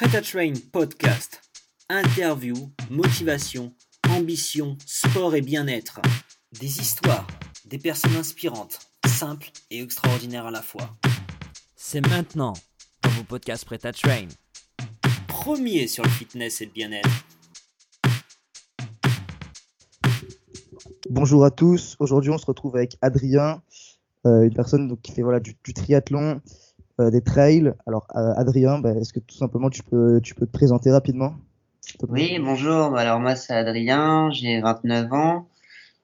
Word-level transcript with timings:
Prêt 0.00 0.16
à 0.16 0.22
Train 0.22 0.54
podcast. 0.72 1.42
Interview, 1.90 2.54
motivation, 2.88 3.74
ambition, 4.08 4.78
sport 4.86 5.34
et 5.34 5.42
bien-être. 5.42 6.00
Des 6.58 6.80
histoires, 6.80 7.26
des 7.66 7.76
personnes 7.76 8.16
inspirantes, 8.16 8.78
simples 9.06 9.50
et 9.70 9.82
extraordinaires 9.82 10.46
à 10.46 10.50
la 10.50 10.62
fois. 10.62 10.96
C'est 11.76 12.00
maintenant 12.00 12.54
dans 13.02 13.10
vos 13.10 13.24
podcasts 13.24 13.66
Prêt 13.66 13.84
à 13.84 13.92
Train. 13.92 14.28
Premier 15.28 15.86
sur 15.86 16.02
le 16.02 16.08
fitness 16.08 16.62
et 16.62 16.64
le 16.64 16.72
bien-être. 16.72 17.10
Bonjour 21.10 21.44
à 21.44 21.50
tous. 21.50 21.96
Aujourd'hui, 21.98 22.30
on 22.30 22.38
se 22.38 22.46
retrouve 22.46 22.74
avec 22.74 22.96
Adrien, 23.02 23.60
euh, 24.26 24.44
une 24.44 24.54
personne 24.54 24.88
donc, 24.88 25.02
qui 25.02 25.12
fait 25.12 25.20
voilà 25.20 25.40
du, 25.40 25.58
du 25.62 25.74
triathlon, 25.74 26.40
euh, 27.00 27.10
des 27.10 27.22
trails. 27.22 27.72
Alors, 27.86 28.06
euh, 28.14 28.32
Adrien, 28.36 28.78
bah, 28.78 28.92
est-ce 28.92 29.12
que 29.12 29.20
tout 29.20 29.36
simplement 29.36 29.70
tu 29.70 29.82
peux, 29.82 30.20
te 30.20 30.44
présenter 30.44 30.90
rapidement 30.90 31.34
Oui, 32.08 32.38
bonjour. 32.38 32.96
Alors, 32.96 33.20
moi, 33.20 33.36
c'est 33.36 33.54
Adrien, 33.54 34.30
j'ai 34.30 34.60
29 34.60 35.12
ans. 35.12 35.48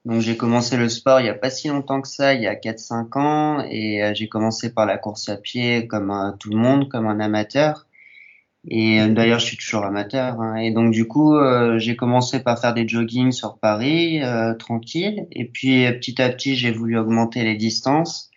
Donc, 0.05 0.21
j'ai 0.21 0.37
commencé 0.37 0.77
le 0.77 0.89
sport 0.89 1.19
il 1.19 1.23
n'y 1.23 1.29
a 1.29 1.33
pas 1.33 1.49
si 1.49 1.67
longtemps 1.67 2.01
que 2.01 2.07
ça, 2.07 2.33
il 2.33 2.41
y 2.41 2.47
a 2.47 2.55
4-5 2.55 3.17
ans. 3.17 3.65
Et 3.69 4.03
euh, 4.03 4.13
j'ai 4.13 4.27
commencé 4.27 4.73
par 4.73 4.85
la 4.85 4.97
course 4.97 5.29
à 5.29 5.37
pied 5.37 5.87
comme 5.87 6.35
tout 6.39 6.49
le 6.49 6.57
monde, 6.57 6.89
comme 6.89 7.07
un 7.07 7.19
amateur. 7.19 7.85
Et 8.69 9.07
d'ailleurs, 9.07 9.39
je 9.39 9.45
suis 9.45 9.57
toujours 9.57 9.85
amateur. 9.85 10.41
Hein. 10.41 10.55
Et 10.55 10.71
donc, 10.71 10.91
du 10.91 11.07
coup, 11.07 11.37
j'ai 11.77 11.95
commencé 11.95 12.41
par 12.41 12.59
faire 12.59 12.73
des 12.73 12.87
joggings 12.87 13.31
sur 13.31 13.59
Paris, 13.59 14.21
euh, 14.23 14.53
tranquille. 14.55 15.27
Et 15.31 15.45
puis, 15.45 15.85
petit 15.93 16.21
à 16.21 16.29
petit, 16.29 16.55
j'ai 16.55 16.71
voulu 16.71 16.97
augmenter 16.97 17.43
les 17.43 17.55
distances. 17.55 18.29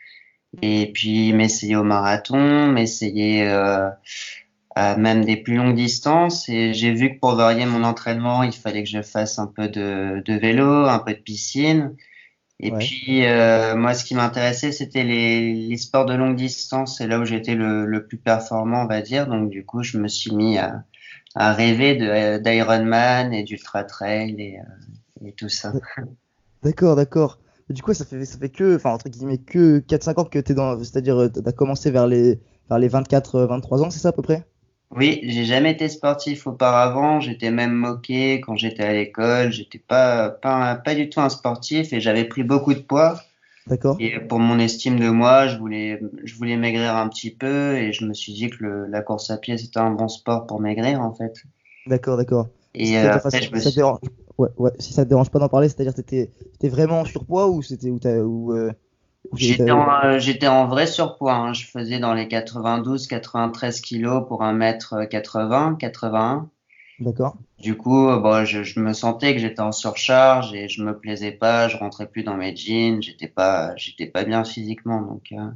Et 0.63 0.93
puis, 0.93 1.33
m'essayer 1.33 1.77
au 1.77 1.85
marathon, 1.85 2.69
m'essayer 2.73 3.47
à 4.75 4.97
même 4.97 5.25
des 5.25 5.37
plus 5.37 5.57
longues 5.57 5.75
distances. 5.75 6.49
Et 6.49 6.73
j'ai 6.75 6.93
vu 6.93 7.15
que 7.15 7.19
pour 7.21 7.35
varier 7.35 7.67
mon 7.67 7.85
entraînement, 7.85 8.43
il 8.43 8.53
fallait 8.53 8.83
que 8.85 8.89
je 8.89 9.03
fasse 9.03 9.39
un 9.39 9.47
peu 9.47 9.69
de, 9.69 10.23
de 10.25 10.35
vélo, 10.35 10.87
un 10.87 10.99
peu 11.01 11.13
de 11.15 11.19
piscine. 11.21 11.97
Et 12.61 12.71
Ouais. 12.71 12.77
puis, 12.77 13.27
euh, 13.27 13.77
moi, 13.77 13.95
ce 13.95 14.05
qui 14.05 14.15
m'intéressait, 14.15 14.73
c'était 14.73 15.05
les, 15.05 15.55
les 15.55 15.77
sports 15.79 16.07
de 16.07 16.15
longue 16.15 16.37
distance. 16.37 16.99
C'est 16.99 17.09
là 17.09 17.19
où 17.21 17.25
j'étais 17.25 17.55
le, 17.57 17.87
le 17.87 18.07
plus 18.07 18.19
performant, 18.19 18.85
on 18.85 18.87
va 18.87 19.03
dire. 19.03 19.27
Donc, 19.29 19.51
du 19.51 19.65
coup, 19.65 19.83
je 19.83 19.99
me 19.99 20.09
suis 20.09 20.35
mis 20.35 20.59
à, 20.59 20.85
à 21.35 21.55
rêver 21.55 21.97
d'Ironman 22.41 23.35
et 23.35 23.45
d'Ultra 23.45 23.85
Trail 23.85 24.37
et, 24.41 24.59
euh, 24.61 25.27
et 25.29 25.33
tout 25.33 25.49
ça. 25.51 25.79
D'accord, 26.63 26.97
d'accord. 26.97 27.39
Du 27.71 27.83
coup, 27.83 27.95
ça 27.95 28.05
fait, 28.05 28.25
ça 28.25 28.37
fait 28.37 28.49
que, 28.49 28.77
enfin, 28.77 28.91
entre 28.91 29.09
guillemets, 29.09 29.39
que 29.39 29.79
4-5 29.79 30.21
ans 30.21 30.25
que 30.25 30.41
tu 30.41 30.53
es 30.53 30.55
dans, 30.55 30.77
c'est-à-dire, 30.83 31.17
euh, 31.17 31.29
t'as 31.29 31.53
commencé 31.53 31.93
vers 31.93 32.09
les, 32.09 32.41
vers 32.69 32.81
les 32.81 32.89
24-23 32.89 33.83
ans, 33.83 33.91
c'est 33.91 34.01
ça 34.01 34.09
à 34.09 34.13
peu 34.13 34.23
près? 34.23 34.45
Oui, 34.97 35.21
j'ai 35.23 35.45
jamais 35.45 35.71
été 35.71 35.89
sportif 35.89 36.49
auparavant. 36.49 37.21
J'étais 37.21 37.53
même 37.53 37.73
moqué 37.73 38.41
quand 38.41 38.57
j'étais 38.57 38.83
à 38.83 38.93
l'école. 38.93 39.53
J'étais 39.53 39.79
pas, 39.79 40.31
pas, 40.31 40.75
pas 40.75 40.97
du 40.97 41.09
tout 41.09 41.21
un 41.21 41.29
sportif 41.29 41.93
et 41.93 42.01
j'avais 42.01 42.25
pris 42.25 42.43
beaucoup 42.43 42.75
de 42.75 42.81
poids. 42.81 43.21
D'accord 43.69 43.97
Et 44.01 44.19
pour 44.19 44.41
mon 44.41 44.59
estime 44.59 44.99
de 44.99 45.09
moi, 45.09 45.47
je 45.47 45.57
voulais, 45.59 46.01
je 46.25 46.35
voulais 46.35 46.57
maigrir 46.57 46.97
un 46.97 47.09
petit 47.09 47.31
peu 47.31 47.77
et 47.77 47.93
je 47.93 48.05
me 48.05 48.15
suis 48.15 48.33
dit 48.33 48.51
que 48.51 48.65
le, 48.65 48.87
la 48.87 49.03
course 49.03 49.31
à 49.31 49.37
pied, 49.37 49.57
c'était 49.59 49.79
un 49.79 49.93
bon 49.93 50.09
sport 50.09 50.47
pour 50.49 50.61
maigrir, 50.61 51.01
en 51.01 51.13
fait. 51.15 51.35
D'accord, 51.87 52.17
d'accord. 52.17 52.49
Et 52.75 52.99
euh, 52.99 53.13
après, 53.13 53.43
je 53.43 53.55
me 53.55 53.61
suis... 53.61 53.81
dérange, 54.47 54.59
ouais, 54.59 54.71
ouais, 54.71 54.73
si 54.79 54.93
ça 54.93 55.05
te 55.05 55.09
dérange 55.09 55.31
pas 55.31 55.39
d'en 55.39 55.49
parler, 55.49 55.69
c'est-à-dire 55.69 55.95
que 55.95 56.01
t'étais, 56.01 56.31
t'étais 56.53 56.69
vraiment 56.69 57.01
en 57.01 57.05
surpoids 57.05 57.49
ou 57.49 57.63
c'était, 57.63 57.91
t'as, 58.01 58.19
ou, 58.19 58.53
euh, 58.53 58.73
ou 59.31 59.37
J'étais 59.37 59.71
en, 59.71 59.89
euh, 60.05 60.19
j'étais 60.19 60.49
en 60.49 60.67
vrai 60.67 60.87
surpoids, 60.87 61.35
hein. 61.35 61.53
Je 61.53 61.67
faisais 61.67 61.99
dans 61.99 62.15
les 62.15 62.29
92, 62.29 63.07
93 63.07 63.81
kilos 63.81 64.27
pour 64.27 64.43
un 64.43 64.53
mètre 64.53 65.05
80, 65.05 65.77
81. 65.79 66.49
D'accord. 67.01 67.37
Du 67.59 67.77
coup, 67.77 68.09
euh, 68.09 68.19
bon, 68.19 68.45
je, 68.45 68.63
je 68.63 68.79
me 68.81 68.93
sentais 68.93 69.35
que 69.35 69.41
j'étais 69.41 69.61
en 69.61 69.73
surcharge 69.73 70.53
et 70.55 70.69
je 70.69 70.83
me 70.83 70.99
plaisais 70.99 71.33
pas, 71.33 71.69
je 71.69 71.77
rentrais 71.77 72.07
plus 72.07 72.23
dans 72.23 72.37
mes 72.37 72.55
jeans, 72.55 73.03
j'étais 73.03 73.29
pas, 73.29 73.75
j'étais 73.77 74.07
pas 74.07 74.25
bien 74.25 74.45
physiquement, 74.45 75.01
donc, 75.01 75.33
euh, 75.33 75.51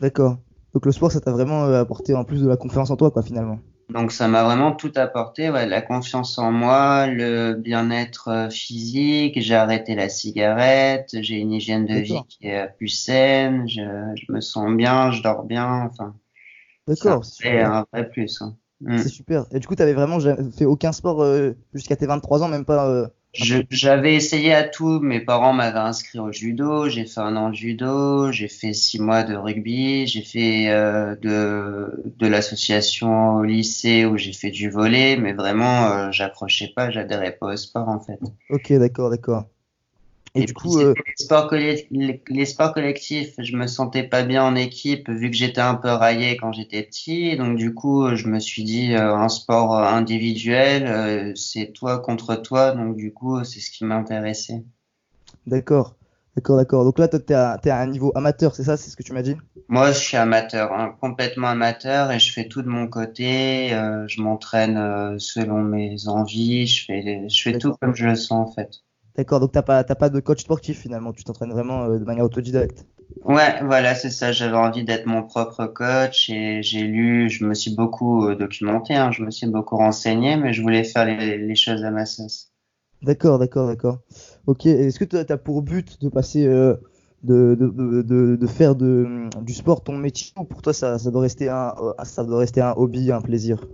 D'accord. 0.00 0.38
Donc 0.74 0.84
le 0.84 0.92
sport, 0.92 1.10
ça 1.10 1.20
t'a 1.20 1.32
vraiment 1.32 1.64
euh, 1.64 1.80
apporté 1.80 2.14
en 2.14 2.24
plus 2.24 2.42
de 2.42 2.48
la 2.48 2.58
confiance 2.58 2.90
en 2.90 2.96
toi, 2.96 3.10
quoi, 3.10 3.22
finalement. 3.22 3.58
Donc 3.88 4.12
ça 4.12 4.28
m'a 4.28 4.44
vraiment 4.44 4.72
tout 4.72 4.92
apporté, 4.96 5.50
ouais, 5.50 5.66
la 5.66 5.80
confiance 5.82 6.38
en 6.38 6.50
moi, 6.52 7.06
le 7.06 7.54
bien-être 7.54 8.28
euh, 8.28 8.50
physique, 8.50 9.40
j'ai 9.40 9.54
arrêté 9.54 9.94
la 9.94 10.08
cigarette, 10.08 11.16
j'ai 11.20 11.36
une 11.36 11.52
hygiène 11.52 11.86
de 11.86 11.98
vie 11.98 12.24
qui 12.28 12.48
est 12.48 12.64
euh, 12.64 12.68
plus 12.68 12.88
saine, 12.88 13.68
je, 13.68 13.82
je 14.16 14.32
me 14.32 14.40
sens 14.40 14.74
bien, 14.76 15.12
je 15.12 15.22
dors 15.22 15.44
bien, 15.44 15.82
enfin, 15.90 16.14
D'accord, 16.88 17.24
c'est 17.24 17.60
un 17.60 17.84
vrai 17.92 18.08
plus, 18.08 18.40
hein. 18.42 18.56
Mm. 18.80 18.98
C'est 18.98 19.08
super. 19.08 19.46
Et 19.52 19.58
du 19.58 19.66
coup, 19.66 19.74
t'avais 19.74 19.94
vraiment 19.94 20.18
fait 20.20 20.64
aucun 20.66 20.92
sport 20.92 21.22
euh, 21.22 21.52
jusqu'à 21.74 21.96
tes 21.96 22.06
23 22.06 22.42
ans, 22.42 22.48
même 22.48 22.64
pas. 22.64 22.88
euh, 22.88 23.08
J'avais 23.38 24.14
essayé 24.14 24.52
à 24.54 24.64
tout. 24.64 25.00
Mes 25.00 25.20
parents 25.20 25.52
m'avaient 25.52 25.78
inscrit 25.78 26.18
au 26.18 26.32
judo. 26.32 26.88
J'ai 26.88 27.06
fait 27.06 27.20
un 27.20 27.36
an 27.36 27.50
de 27.50 27.54
judo. 27.54 28.32
J'ai 28.32 28.48
fait 28.48 28.72
six 28.72 28.98
mois 28.98 29.22
de 29.22 29.34
rugby. 29.34 30.06
J'ai 30.06 30.22
fait 30.22 30.70
euh, 30.70 31.14
de 31.16 32.02
de 32.18 32.26
l'association 32.26 33.36
au 33.36 33.44
lycée 33.44 34.04
où 34.04 34.16
j'ai 34.16 34.32
fait 34.32 34.50
du 34.50 34.70
volley. 34.70 35.16
Mais 35.16 35.32
vraiment, 35.32 35.86
euh, 35.86 36.10
j'accrochais 36.10 36.72
pas. 36.74 36.90
J'adhérais 36.90 37.32
pas 37.32 37.52
au 37.52 37.56
sport 37.56 37.88
en 37.88 38.00
fait. 38.00 38.18
Ok, 38.50 38.72
d'accord, 38.72 39.10
d'accord. 39.10 39.44
Et, 40.36 40.44
du 40.44 40.54
coup, 40.54 40.78
euh, 40.78 40.94
les 41.06 41.12
sports 41.16 41.48
colle- 41.48 41.76
les, 41.90 42.22
les 42.28 42.44
sports 42.46 42.72
collectifs, 42.74 43.34
je 43.38 43.56
me 43.56 43.66
sentais 43.66 44.04
pas 44.04 44.22
bien 44.22 44.44
en 44.44 44.54
équipe 44.54 45.08
vu 45.10 45.30
que 45.30 45.36
j'étais 45.36 45.60
un 45.60 45.74
peu 45.74 45.88
raillé 45.88 46.36
quand 46.36 46.52
j'étais 46.52 46.82
petit. 46.84 47.36
Donc 47.36 47.56
du 47.56 47.74
coup, 47.74 48.14
je 48.14 48.28
me 48.28 48.38
suis 48.38 48.62
dit 48.64 48.94
euh, 48.94 49.14
un 49.16 49.28
sport 49.28 49.74
individuel, 49.74 50.86
euh, 50.86 51.34
c'est 51.34 51.72
toi 51.72 51.98
contre 52.00 52.36
toi. 52.36 52.72
Donc 52.72 52.96
du 52.96 53.12
coup, 53.12 53.42
c'est 53.44 53.60
ce 53.60 53.70
qui 53.70 53.84
m'intéressait. 53.84 54.64
d'accord, 55.46 55.96
d'accord, 56.36 56.56
d'accord. 56.56 56.84
Donc 56.84 56.98
là, 56.98 57.08
toi, 57.08 57.18
t'es 57.20 57.34
à, 57.34 57.58
t'es 57.62 57.70
à 57.70 57.78
un 57.80 57.86
niveau 57.86 58.12
amateur, 58.14 58.54
c'est 58.54 58.64
ça, 58.64 58.76
c'est 58.76 58.90
ce 58.90 58.96
que 58.96 59.02
tu 59.02 59.12
m'as 59.12 59.22
dit? 59.22 59.36
Moi, 59.68 59.92
je 59.92 59.98
suis 59.98 60.16
amateur, 60.16 60.72
hein, 60.72 60.96
complètement 61.00 61.48
amateur, 61.48 62.10
et 62.12 62.18
je 62.18 62.32
fais 62.32 62.48
tout 62.48 62.62
de 62.62 62.68
mon 62.68 62.86
côté. 62.88 63.72
euh, 63.74 64.06
je 64.08 64.20
m'entraîne 64.20 64.76
euh, 64.76 65.18
selon 65.18 65.62
mes 65.62 66.08
envies. 66.08 66.66
Je 66.66 66.84
fais, 66.84 67.28
je 67.28 67.42
fais 67.42 67.56
tout 67.58 67.74
comme 67.80 67.94
je 67.94 68.06
le 68.06 68.14
sens 68.16 68.48
en 68.48 68.52
fait. 68.52 68.70
D'accord, 69.16 69.40
donc 69.40 69.52
t'as 69.52 69.62
pas, 69.62 69.82
t'as 69.82 69.94
pas 69.94 70.10
de 70.10 70.20
coach 70.20 70.42
sportif 70.42 70.80
finalement, 70.80 71.12
tu 71.12 71.24
t'entraînes 71.24 71.52
vraiment 71.52 71.84
euh, 71.84 71.98
de 71.98 72.04
manière 72.04 72.24
autodidacte. 72.24 72.84
Ouais, 73.24 73.62
voilà, 73.64 73.94
c'est 73.94 74.10
ça. 74.10 74.30
J'avais 74.30 74.56
envie 74.56 74.84
d'être 74.84 75.06
mon 75.06 75.22
propre 75.22 75.66
coach 75.66 76.28
et 76.28 76.62
j'ai 76.62 76.82
lu, 76.82 77.30
je 77.30 77.44
me 77.44 77.54
suis 77.54 77.74
beaucoup 77.74 78.26
euh, 78.26 78.34
documenté, 78.34 78.94
hein, 78.94 79.10
je 79.10 79.22
me 79.22 79.30
suis 79.30 79.46
beaucoup 79.46 79.76
renseigné, 79.76 80.36
mais 80.36 80.52
je 80.52 80.60
voulais 80.60 80.84
faire 80.84 81.06
les, 81.06 81.38
les 81.38 81.54
choses 81.54 81.82
à 81.84 81.90
ma 81.90 82.04
sauce. 82.04 82.52
D'accord, 83.02 83.38
d'accord, 83.38 83.66
d'accord. 83.66 84.00
Ok, 84.46 84.66
est-ce 84.66 84.98
que 84.98 85.04
tu 85.04 85.16
as 85.16 85.36
pour 85.38 85.62
but 85.62 86.00
de 86.00 86.08
passer, 86.08 86.46
euh, 86.46 86.74
de, 87.22 87.56
de, 87.58 88.02
de, 88.02 88.36
de, 88.36 88.46
faire 88.46 88.74
du 88.74 89.28
sport 89.54 89.82
ton 89.82 89.96
métier 89.96 90.32
ou 90.38 90.44
pour 90.44 90.62
toi 90.62 90.72
ça, 90.72 90.98
ça 90.98 91.10
doit 91.10 91.22
rester 91.22 91.48
un, 91.48 91.74
ça 92.04 92.24
doit 92.24 92.38
rester 92.38 92.60
un 92.60 92.74
hobby, 92.76 93.12
un 93.12 93.20
plaisir? 93.20 93.66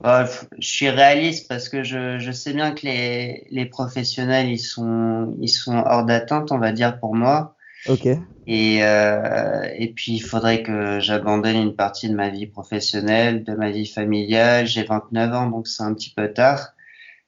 Bah, 0.00 0.26
je 0.58 0.68
suis 0.68 0.88
réaliste 0.90 1.48
parce 1.48 1.68
que 1.68 1.82
je, 1.82 2.18
je 2.18 2.30
sais 2.32 2.52
bien 2.52 2.72
que 2.72 2.86
les, 2.86 3.46
les 3.50 3.66
professionnels, 3.66 4.48
ils 4.48 4.58
sont, 4.58 5.36
ils 5.40 5.48
sont 5.48 5.76
hors 5.76 6.04
d'atteinte, 6.04 6.52
on 6.52 6.58
va 6.58 6.72
dire, 6.72 7.00
pour 7.00 7.14
moi. 7.16 7.56
Ok, 7.84 8.06
Et, 8.46 8.82
euh, 8.82 9.62
et 9.76 9.92
puis, 9.92 10.12
il 10.12 10.20
faudrait 10.20 10.62
que 10.62 11.00
j'abandonne 11.00 11.56
une 11.56 11.76
partie 11.76 12.08
de 12.08 12.14
ma 12.14 12.30
vie 12.30 12.46
professionnelle, 12.46 13.44
de 13.44 13.54
ma 13.54 13.70
vie 13.70 13.86
familiale. 13.86 14.66
J'ai 14.66 14.84
29 14.84 15.34
ans, 15.34 15.46
donc 15.50 15.68
c'est 15.68 15.82
un 15.82 15.92
petit 15.94 16.12
peu 16.14 16.32
tard. 16.32 16.72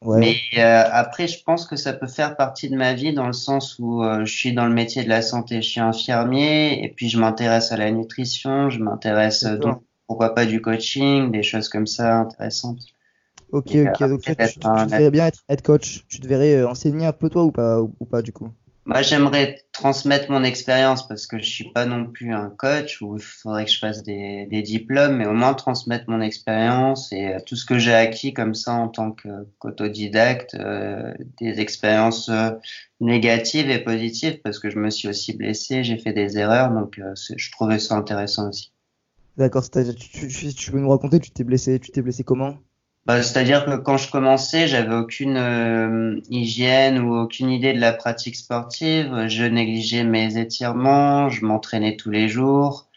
ouais, 0.03 0.21
Mais 0.21 0.37
euh, 0.59 0.85
après, 0.93 1.29
je 1.29 1.43
pense 1.45 1.67
que 1.67 1.77
ça 1.77 1.93
peut 1.93 2.07
faire 2.09 2.37
partie 2.37 2.71
de 2.71 2.77
ma 2.77 2.95
vie 2.95 3.13
dans 3.15 3.27
le 3.27 3.33
sens 3.35 3.77
où 3.79 4.03
euh, 4.05 4.25
je 4.25 4.35
suis 4.35 4.53
dans 4.55 4.67
le 4.67 4.75
métier 4.75 5.05
de 5.05 5.09
la 5.09 5.23
santé, 5.23 5.63
je 5.63 5.69
suis 5.69 5.81
infirmier, 5.81 6.85
et 6.85 6.89
puis 6.89 7.09
je 7.09 7.19
m'intéresse 7.19 7.73
à 7.73 7.77
la 7.77 7.91
nutrition, 7.91 8.71
je 8.71 8.81
m'intéresse 8.81 9.45
donc 9.45 9.83
pourquoi 10.11 10.35
pas 10.35 10.45
du 10.45 10.61
coaching, 10.61 11.31
des 11.31 11.45
choses 11.45 11.69
comme 11.69 11.87
ça 11.87 12.17
intéressantes. 12.23 12.81
Ok, 13.53 13.75
Et, 13.75 13.81
ok, 13.85 14.03
euh, 14.03 14.09
donc 14.09 14.23
toi, 14.23 14.35
tu, 14.35 14.59
tu 14.75 14.89
un- 14.89 14.89
verrais 14.89 15.11
bien 15.13 15.27
être, 15.29 15.45
être 15.49 15.63
coach, 15.63 16.05
tu 16.09 16.19
te 16.19 16.27
verrais 16.27 16.57
euh, 16.57 16.69
enseigner 16.69 17.07
un 17.07 17.13
peu 17.13 17.31
toi 17.31 17.45
ou 17.45 17.53
pas, 17.53 17.81
ou, 17.81 17.95
ou 18.01 18.05
pas 18.05 18.23
du 18.23 18.33
coup? 18.33 18.51
Moi, 18.87 19.03
j'aimerais 19.03 19.63
transmettre 19.73 20.31
mon 20.31 20.43
expérience 20.43 21.07
parce 21.07 21.27
que 21.27 21.39
je 21.39 21.45
suis 21.45 21.71
pas 21.73 21.85
non 21.87 22.07
plus 22.07 22.33
un 22.35 22.51
coach 22.51 23.01
où 23.03 23.17
il 23.17 23.23
faudrait 23.23 23.65
que 23.67 23.71
je 23.71 23.79
fasse 23.79 24.03
des, 24.03 24.47
des 24.47 24.63
diplômes, 24.63 25.17
mais 25.17 25.27
au 25.27 25.33
moins 25.33 25.55
transmettre 25.55 26.07
mon 26.09 26.21
expérience 26.21 27.13
et 27.13 27.35
euh, 27.35 27.39
tout 27.47 27.57
ce 27.57 27.65
que 27.67 27.79
j'ai 27.79 27.95
acquis 27.95 28.33
comme 28.35 28.55
ça 28.55 28.73
en 28.73 28.89
tant 28.89 29.13
qu'autodidacte, 29.13 30.55
euh, 30.55 31.13
des 31.39 31.61
expériences 31.61 32.31
négatives 33.01 33.71
et 33.71 33.79
positives 33.85 34.41
parce 34.43 34.59
que 34.59 34.71
je 34.71 34.79
me 34.79 34.91
suis 34.91 35.09
aussi 35.09 35.35
blessé, 35.37 35.85
j'ai 35.85 35.99
fait 35.99 36.13
des 36.15 36.39
erreurs, 36.39 36.71
donc 36.73 36.99
euh, 36.99 37.15
je 37.37 37.51
trouvais 37.53 37.79
ça 37.79 37.97
intéressant 37.97 38.49
aussi. 38.49 38.73
D'accord, 39.41 39.65
c'est-à-dire, 39.65 39.95
tu, 39.95 40.29
tu, 40.55 40.71
peux 40.71 40.79
nous 40.79 40.91
raconter, 40.91 41.19
tu 41.19 41.31
t'es 41.31 41.45
blessé, 41.45 41.81
tu 41.81 41.91
t'es 41.93 42.03
blessé 42.03 42.25
comment? 42.25 42.59
Bah, 43.07 43.23
c'est-à-dire 43.23 43.65
que 43.65 43.77
quand 43.77 43.97
je 43.97 44.11
commençais, 44.11 44.69
j'avais 44.69 44.95
aucune 44.95 45.39
euh, 45.39 46.21
hygiène 46.29 46.99
ou 46.99 47.15
aucune 47.15 47.49
idée 47.49 47.73
de 47.73 47.81
la 47.81 47.95
pratique 47.95 48.37
sportive. 48.37 49.29
Je 49.29 49.45
négligeais 49.45 50.05
mes 50.05 50.37
étirements, 50.37 51.31
je 51.31 51.43
m'entraînais 51.47 51.97
tous 51.97 52.11
les 52.11 52.29
jours. 52.29 52.91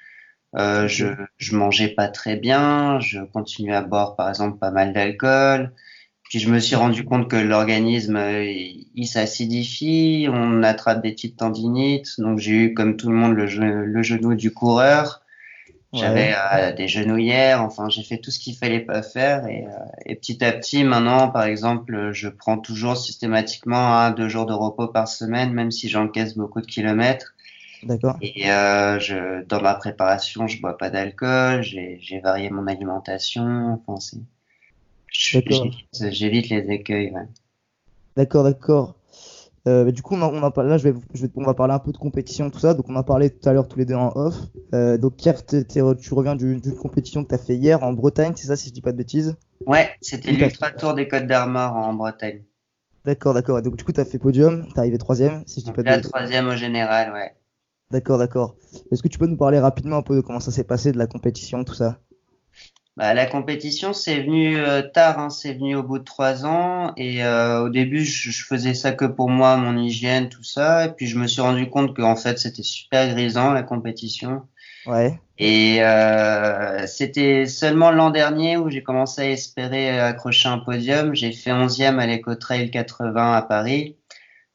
Euh, 0.57 0.89
je, 0.89 1.05
je 1.37 1.55
mangeais 1.55 1.87
pas 1.87 2.09
très 2.09 2.35
bien, 2.35 2.99
je 2.99 3.21
continuais 3.21 3.73
à 3.73 3.81
boire 3.81 4.17
par 4.17 4.27
exemple 4.27 4.59
pas 4.59 4.71
mal 4.71 4.91
d'alcool. 4.91 5.71
Puis 6.25 6.39
je 6.39 6.49
me 6.49 6.59
suis 6.59 6.75
rendu 6.75 7.05
compte 7.05 7.29
que 7.29 7.37
l'organisme 7.37 8.17
euh, 8.17 8.43
il, 8.43 9.07
s'acidifie, 9.07 10.27
on 10.29 10.61
attrape 10.61 11.01
des 11.01 11.13
petites 11.13 11.37
tendinites. 11.37 12.19
Donc 12.19 12.39
j'ai 12.39 12.51
eu 12.51 12.73
comme 12.73 12.97
tout 12.97 13.09
le 13.09 13.15
monde 13.15 13.33
le, 13.33 13.85
le 13.85 14.03
genou 14.03 14.35
du 14.35 14.53
coureur. 14.53 15.22
J'avais 15.93 16.33
euh, 16.33 16.73
des 16.73 16.87
genouillères, 16.87 17.61
enfin 17.61 17.87
j'ai 17.87 18.01
fait 18.01 18.17
tout 18.17 18.31
ce 18.31 18.39
qu'il 18.39 18.55
fallait 18.55 18.79
pas 18.79 19.03
faire 19.03 19.45
et, 19.45 19.65
euh, 19.67 19.85
et, 20.07 20.15
petit 20.15 20.43
à 20.43 20.51
petit 20.51 20.83
maintenant 20.83 21.29
par 21.29 21.43
exemple 21.43 22.11
je 22.13 22.29
prends 22.29 22.57
toujours 22.57 22.97
systématiquement 22.97 23.95
un 23.97 24.09
deux 24.09 24.27
jours 24.27 24.47
de 24.47 24.53
repos 24.53 24.87
par 24.87 25.07
semaine 25.07 25.53
même 25.53 25.69
si 25.69 25.89
j'encaisse 25.89 26.35
beaucoup 26.35 26.61
de 26.61 26.65
kilomètres. 26.65 27.35
D'accord. 27.83 28.17
Et 28.21 28.49
euh, 28.49 28.99
je, 28.99 29.43
dans 29.43 29.61
ma 29.61 29.75
préparation 29.75 30.47
je 30.47 30.59
bois 30.59 30.77
pas 30.77 30.89
d'alcool, 30.89 31.61
j'ai 31.61 32.19
varié 32.23 32.49
mon 32.49 32.65
alimentation, 32.65 33.79
enfin 33.87 33.99
c'est 33.99 34.19
j'évite 35.11 36.49
les 36.49 36.71
écueils. 36.71 37.11
Ouais. 37.11 37.27
D'accord, 38.17 38.43
d'accord. 38.43 38.95
Euh, 39.65 39.91
du 39.91 40.01
coup, 40.01 40.15
on, 40.15 40.21
on 40.21 40.43
a, 40.43 40.63
là, 40.63 40.77
je 40.77 40.89
vais, 40.89 40.99
je 41.13 41.25
vais, 41.25 41.31
on 41.35 41.43
va 41.43 41.53
parler 41.53 41.73
un 41.73 41.79
peu 41.79 41.91
de 41.91 41.97
compétition, 41.97 42.49
tout 42.49 42.59
ça. 42.59 42.73
Donc, 42.73 42.89
on 42.89 42.95
a 42.95 43.03
parlé 43.03 43.29
tout 43.29 43.47
à 43.47 43.53
l'heure 43.53 43.67
tous 43.67 43.79
les 43.79 43.85
deux 43.85 43.95
en 43.95 44.11
off. 44.15 44.35
Euh, 44.73 44.97
donc, 44.97 45.23
hier, 45.25 45.45
tu 45.45 46.13
reviens 46.13 46.35
d'une 46.35 46.61
compétition 46.75 47.23
que 47.23 47.29
tu 47.29 47.35
as 47.35 47.37
fait 47.37 47.55
hier 47.55 47.81
en 47.83 47.93
Bretagne, 47.93 48.33
c'est 48.35 48.47
ça, 48.47 48.55
si 48.55 48.69
je 48.69 48.73
dis 48.73 48.81
pas 48.81 48.91
de 48.91 48.97
bêtises? 48.97 49.37
Ouais, 49.65 49.89
c'était 50.01 50.31
l'Ultra 50.31 50.71
Tour 50.71 50.93
des 50.93 51.07
Côtes 51.07 51.27
d'Armor 51.27 51.75
en 51.75 51.93
Bretagne. 51.93 52.43
D'accord, 53.05 53.33
d'accord. 53.33 53.61
Donc, 53.61 53.77
du 53.77 53.83
coup, 53.83 53.93
tu 53.93 54.01
as 54.01 54.05
fait 54.05 54.19
podium, 54.19 54.67
tu 54.73 54.79
arrivé 54.79 54.97
troisième, 54.97 55.43
si 55.45 55.61
je 55.61 55.65
dis 55.65 55.71
pas 55.71 55.83
de 55.83 55.87
bêtises. 55.87 56.09
troisième 56.09 56.47
au 56.47 56.55
général, 56.55 57.13
ouais. 57.13 57.33
D'accord, 57.91 58.17
d'accord. 58.17 58.55
Est-ce 58.91 59.03
que 59.03 59.07
tu 59.07 59.19
peux 59.19 59.27
nous 59.27 59.37
parler 59.37 59.59
rapidement 59.59 59.97
un 59.97 60.01
peu 60.01 60.15
de 60.15 60.21
comment 60.21 60.39
ça 60.39 60.51
s'est 60.51 60.63
passé, 60.63 60.91
de 60.91 60.97
la 60.97 61.07
compétition, 61.07 61.63
tout 61.63 61.73
ça? 61.73 61.99
Bah, 62.95 63.15
la 63.15 63.25
compétition, 63.25 63.91
c'est 63.91 64.21
venu 64.21 64.57
euh, 64.57 64.83
tard, 64.83 65.17
hein, 65.17 65.29
c'est 65.31 65.53
venu 65.53 65.75
au 65.75 65.81
bout 65.81 65.97
de 65.97 66.03
trois 66.03 66.45
ans. 66.45 66.93
Et 66.95 67.23
euh, 67.25 67.63
au 67.63 67.69
début, 67.69 68.05
je, 68.05 68.29
je, 68.29 68.45
faisais 68.45 68.75
ça 68.75 68.91
que 68.91 69.05
pour 69.05 69.29
moi, 69.29 69.57
mon 69.57 69.75
hygiène, 69.75 70.29
tout 70.29 70.43
ça. 70.43 70.85
Et 70.85 70.89
puis 70.89 71.07
je 71.07 71.17
me 71.17 71.25
suis 71.25 71.41
rendu 71.41 71.69
compte 71.69 71.95
qu'en 71.95 72.15
fait, 72.15 72.37
c'était 72.37 72.61
super 72.61 73.09
grisant 73.09 73.51
la 73.51 73.63
compétition. 73.63 74.43
Ouais. 74.85 75.19
Et 75.39 75.77
euh, 75.81 76.85
c'était 76.85 77.47
seulement 77.47 77.89
l'an 77.89 78.11
dernier 78.11 78.57
où 78.57 78.69
j'ai 78.69 78.83
commencé 78.83 79.21
à 79.21 79.29
espérer 79.29 79.99
accrocher 79.99 80.49
un 80.49 80.59
podium. 80.59 81.15
J'ai 81.15 81.31
fait 81.31 81.51
11e 81.51 81.97
à 81.97 82.05
l'Eco 82.05 82.35
Trail 82.35 82.69
80 82.69 83.33
à 83.33 83.41
Paris. 83.41 83.97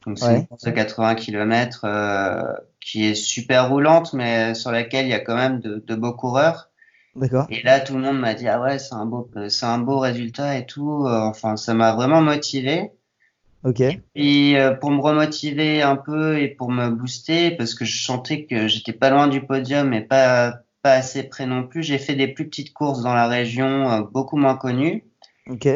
Donc 0.05 0.17
c'est 0.17 0.33
une 0.33 0.47
course 0.47 0.63
de 0.63 0.71
80 0.71 1.15
km 1.15 1.81
euh, 1.83 2.41
qui 2.79 3.05
est 3.05 3.15
super 3.15 3.69
roulante, 3.69 4.13
mais 4.13 4.53
sur 4.53 4.71
laquelle 4.71 5.07
il 5.07 5.09
y 5.09 5.13
a 5.13 5.19
quand 5.19 5.35
même 5.35 5.59
de, 5.59 5.83
de 5.85 5.95
beaux 5.95 6.13
coureurs. 6.13 6.68
D'accord. 7.15 7.47
Et 7.49 7.61
là, 7.63 7.79
tout 7.79 7.95
le 7.95 8.01
monde 8.01 8.19
m'a 8.19 8.33
dit 8.33 8.47
ah 8.47 8.61
ouais, 8.61 8.79
c'est 8.79 8.93
un 8.93 9.05
beau, 9.05 9.29
c'est 9.49 9.65
un 9.65 9.79
beau 9.79 9.99
résultat 9.99 10.57
et 10.57 10.65
tout. 10.65 11.05
Euh, 11.05 11.21
enfin, 11.21 11.57
ça 11.57 11.73
m'a 11.73 11.93
vraiment 11.93 12.21
motivé. 12.21 12.91
Ok. 13.63 13.81
Et 14.15 14.57
euh, 14.57 14.73
pour 14.73 14.91
me 14.91 15.01
remotiver 15.01 15.81
un 15.81 15.97
peu 15.97 16.39
et 16.39 16.47
pour 16.47 16.71
me 16.71 16.89
booster, 16.89 17.51
parce 17.51 17.75
que 17.75 17.83
je 17.83 18.03
sentais 18.03 18.45
que 18.45 18.67
j'étais 18.67 18.93
pas 18.93 19.09
loin 19.09 19.27
du 19.27 19.45
podium 19.45 19.93
et 19.93 20.01
pas 20.01 20.59
pas 20.81 20.93
assez 20.93 21.23
près 21.23 21.45
non 21.45 21.67
plus, 21.67 21.83
j'ai 21.83 21.97
fait 21.97 22.15
des 22.15 22.29
plus 22.29 22.47
petites 22.47 22.71
courses 22.71 23.01
dans 23.01 23.13
la 23.13 23.27
région, 23.27 23.91
euh, 23.91 24.01
beaucoup 24.01 24.37
moins 24.37 24.55
connues. 24.55 25.03
Ok. 25.49 25.67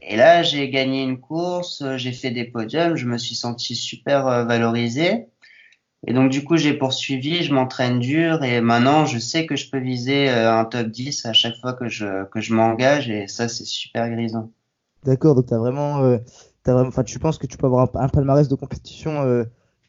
Et 0.00 0.16
là, 0.16 0.42
j'ai 0.42 0.68
gagné 0.70 1.02
une 1.02 1.20
course, 1.20 1.84
j'ai 1.96 2.12
fait 2.12 2.30
des 2.30 2.44
podiums, 2.44 2.96
je 2.96 3.06
me 3.06 3.18
suis 3.18 3.34
senti 3.34 3.76
super 3.76 4.24
valorisé. 4.46 5.26
Et 6.06 6.12
donc 6.12 6.30
du 6.30 6.44
coup, 6.44 6.56
j'ai 6.56 6.74
poursuivi, 6.74 7.42
je 7.42 7.52
m'entraîne 7.52 7.98
dur 7.98 8.44
et 8.44 8.60
maintenant, 8.60 9.04
je 9.04 9.18
sais 9.18 9.46
que 9.46 9.56
je 9.56 9.68
peux 9.68 9.80
viser 9.80 10.30
euh, 10.30 10.52
un 10.52 10.64
top 10.64 10.86
10 10.86 11.26
à 11.26 11.32
chaque 11.32 11.56
fois 11.56 11.72
que 11.72 11.88
je 11.88 12.24
que 12.26 12.40
je 12.40 12.54
m'engage 12.54 13.10
et 13.10 13.26
ça, 13.26 13.48
c'est 13.48 13.64
super 13.64 14.08
grisant. 14.08 14.50
D'accord, 15.04 15.34
donc 15.34 15.46
t'as 15.46 15.58
vraiment, 15.58 16.02
euh, 16.02 16.18
as 16.66 16.72
vraiment, 16.72 16.90
tu 17.04 17.18
penses 17.18 17.38
que 17.38 17.46
tu 17.46 17.56
peux 17.56 17.66
avoir 17.66 17.88
un, 17.94 18.08
palmarès 18.08 18.48
de 18.48 18.54
compétition 18.54 19.22
euh, 19.22 19.44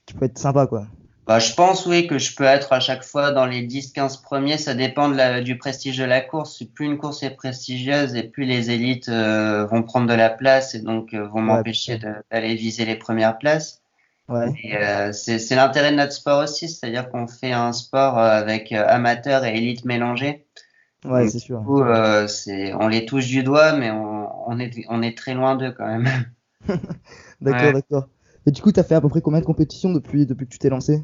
qui 0.06 0.14
peut 0.14 0.26
être 0.26 0.38
sympa, 0.38 0.68
quoi? 0.68 0.88
Bah, 1.28 1.38
je 1.38 1.54
pense 1.54 1.86
oui 1.86 2.08
que 2.08 2.18
je 2.18 2.36
peux 2.36 2.44
être 2.44 2.74
à 2.74 2.80
chaque 2.80 3.04
fois 3.04 3.32
dans 3.32 3.46
les 3.46 3.68
10-15 3.68 4.24
premiers. 4.24 4.58
Ça 4.58 4.74
dépend 4.74 5.10
de 5.10 5.16
la, 5.16 5.42
du 5.42 5.60
prestige 5.60 5.98
de 5.98 6.04
la 6.04 6.22
course. 6.22 6.64
Plus 6.64 6.88
une 6.88 6.98
course 6.98 7.22
est 7.22 7.36
prestigieuse 7.36 8.16
et 8.16 8.24
plus 8.24 8.46
les 8.46 8.72
élites 8.72 9.10
euh, 9.10 9.66
vont 9.68 9.84
prendre 9.84 10.08
de 10.08 10.14
la 10.14 10.32
place 10.32 10.74
et 10.74 10.80
donc 10.80 11.14
vont 11.14 11.42
m'empêcher 11.42 12.00
d'aller 12.32 12.56
viser 12.56 12.86
les 12.86 12.96
premières 12.96 13.38
places. 13.38 13.84
Ouais. 14.30 14.54
Euh, 14.80 15.12
c'est 15.12 15.56
l'intérêt 15.56 15.92
de 15.92 15.98
notre 15.98 16.14
sport 16.14 16.44
aussi, 16.44 16.70
c'est-à-dire 16.70 17.10
qu'on 17.10 17.28
fait 17.28 17.52
un 17.52 17.74
sport 17.74 18.20
euh, 18.20 18.30
avec 18.30 18.72
euh, 18.72 18.86
amateurs 18.88 19.44
et 19.44 19.58
élites 19.58 19.86
mélangés. 19.86 20.46
Ouais, 21.04 21.28
c'est 21.28 21.40
sûr. 21.40 21.62
Du 21.62 21.66
coup, 21.66 21.82
euh, 21.82 22.28
on 22.80 22.88
les 22.88 23.06
touche 23.06 23.28
du 23.28 23.42
doigt, 23.42 23.74
mais 23.74 23.90
on, 23.90 24.50
on, 24.50 24.60
est, 24.60 24.86
on 24.90 25.02
est 25.02 25.18
très 25.18 25.34
loin 25.34 25.56
d'eux 25.56 25.72
quand 25.72 25.88
même. 25.88 26.08
d'accord, 27.42 27.68
ouais. 27.68 27.74
d'accord. 27.74 28.08
Et 28.46 28.52
du 28.52 28.62
coup, 28.62 28.72
tu 28.72 28.80
as 28.80 28.84
fait 28.84 28.96
à 28.96 29.02
peu 29.02 29.10
près 29.10 29.22
combien 29.22 29.40
de 29.40 29.46
compétitions 29.46 29.92
depuis, 29.92 30.26
depuis 30.26 30.46
que 30.46 30.52
tu 30.52 30.60
t'es 30.60 30.70
lancé? 30.70 31.04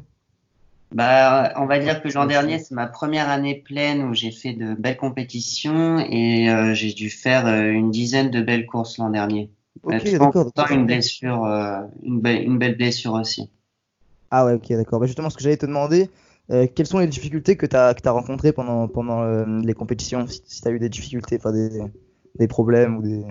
Bah, 0.92 1.52
on 1.56 1.66
va 1.66 1.80
dire 1.80 2.00
que 2.00 2.08
l'an 2.08 2.26
dernier, 2.26 2.60
c'est 2.60 2.74
ma 2.74 2.86
première 2.86 3.28
année 3.28 3.56
pleine 3.56 4.02
où 4.04 4.14
j'ai 4.14 4.30
fait 4.30 4.52
de 4.52 4.74
belles 4.74 4.96
compétitions 4.96 5.98
et 5.98 6.48
euh, 6.48 6.74
j'ai 6.74 6.92
dû 6.92 7.10
faire 7.10 7.48
une 7.48 7.90
dizaine 7.90 8.30
de 8.30 8.40
belles 8.40 8.66
courses 8.66 8.98
l'an 8.98 9.10
dernier. 9.10 9.50
Ok, 9.82 10.10
d'accord. 10.12 10.52
Une 10.70 10.86
blessure, 10.86 11.44
euh, 11.44 11.80
une, 12.02 12.20
be 12.20 12.28
une, 12.28 12.58
belle 12.58 12.76
blessure 12.76 13.12
aussi. 13.12 13.50
Ah 14.30 14.44
ouais, 14.44 14.54
ok, 14.54 14.68
d'accord. 14.70 15.00
Bah 15.00 15.06
justement, 15.06 15.30
ce 15.30 15.36
que 15.36 15.42
j'allais 15.42 15.56
te 15.56 15.66
demander, 15.66 16.10
euh, 16.50 16.66
quelles 16.74 16.86
sont 16.86 16.98
les 16.98 17.06
difficultés 17.06 17.56
que 17.56 17.66
tu 17.66 17.76
as, 17.76 17.94
que 17.94 18.06
as 18.06 18.12
rencontrées 18.12 18.52
pendant, 18.52 18.88
pendant 18.88 19.22
euh, 19.22 19.44
les 19.62 19.74
compétitions? 19.74 20.26
Si, 20.26 20.42
si 20.44 20.62
tu 20.62 20.68
as 20.68 20.70
eu 20.70 20.78
des 20.78 20.88
difficultés, 20.88 21.36
enfin 21.38 21.52
des, 21.52 21.80
des 22.38 22.48
problèmes 22.48 22.96
ou 22.98 23.02
des. 23.02 23.24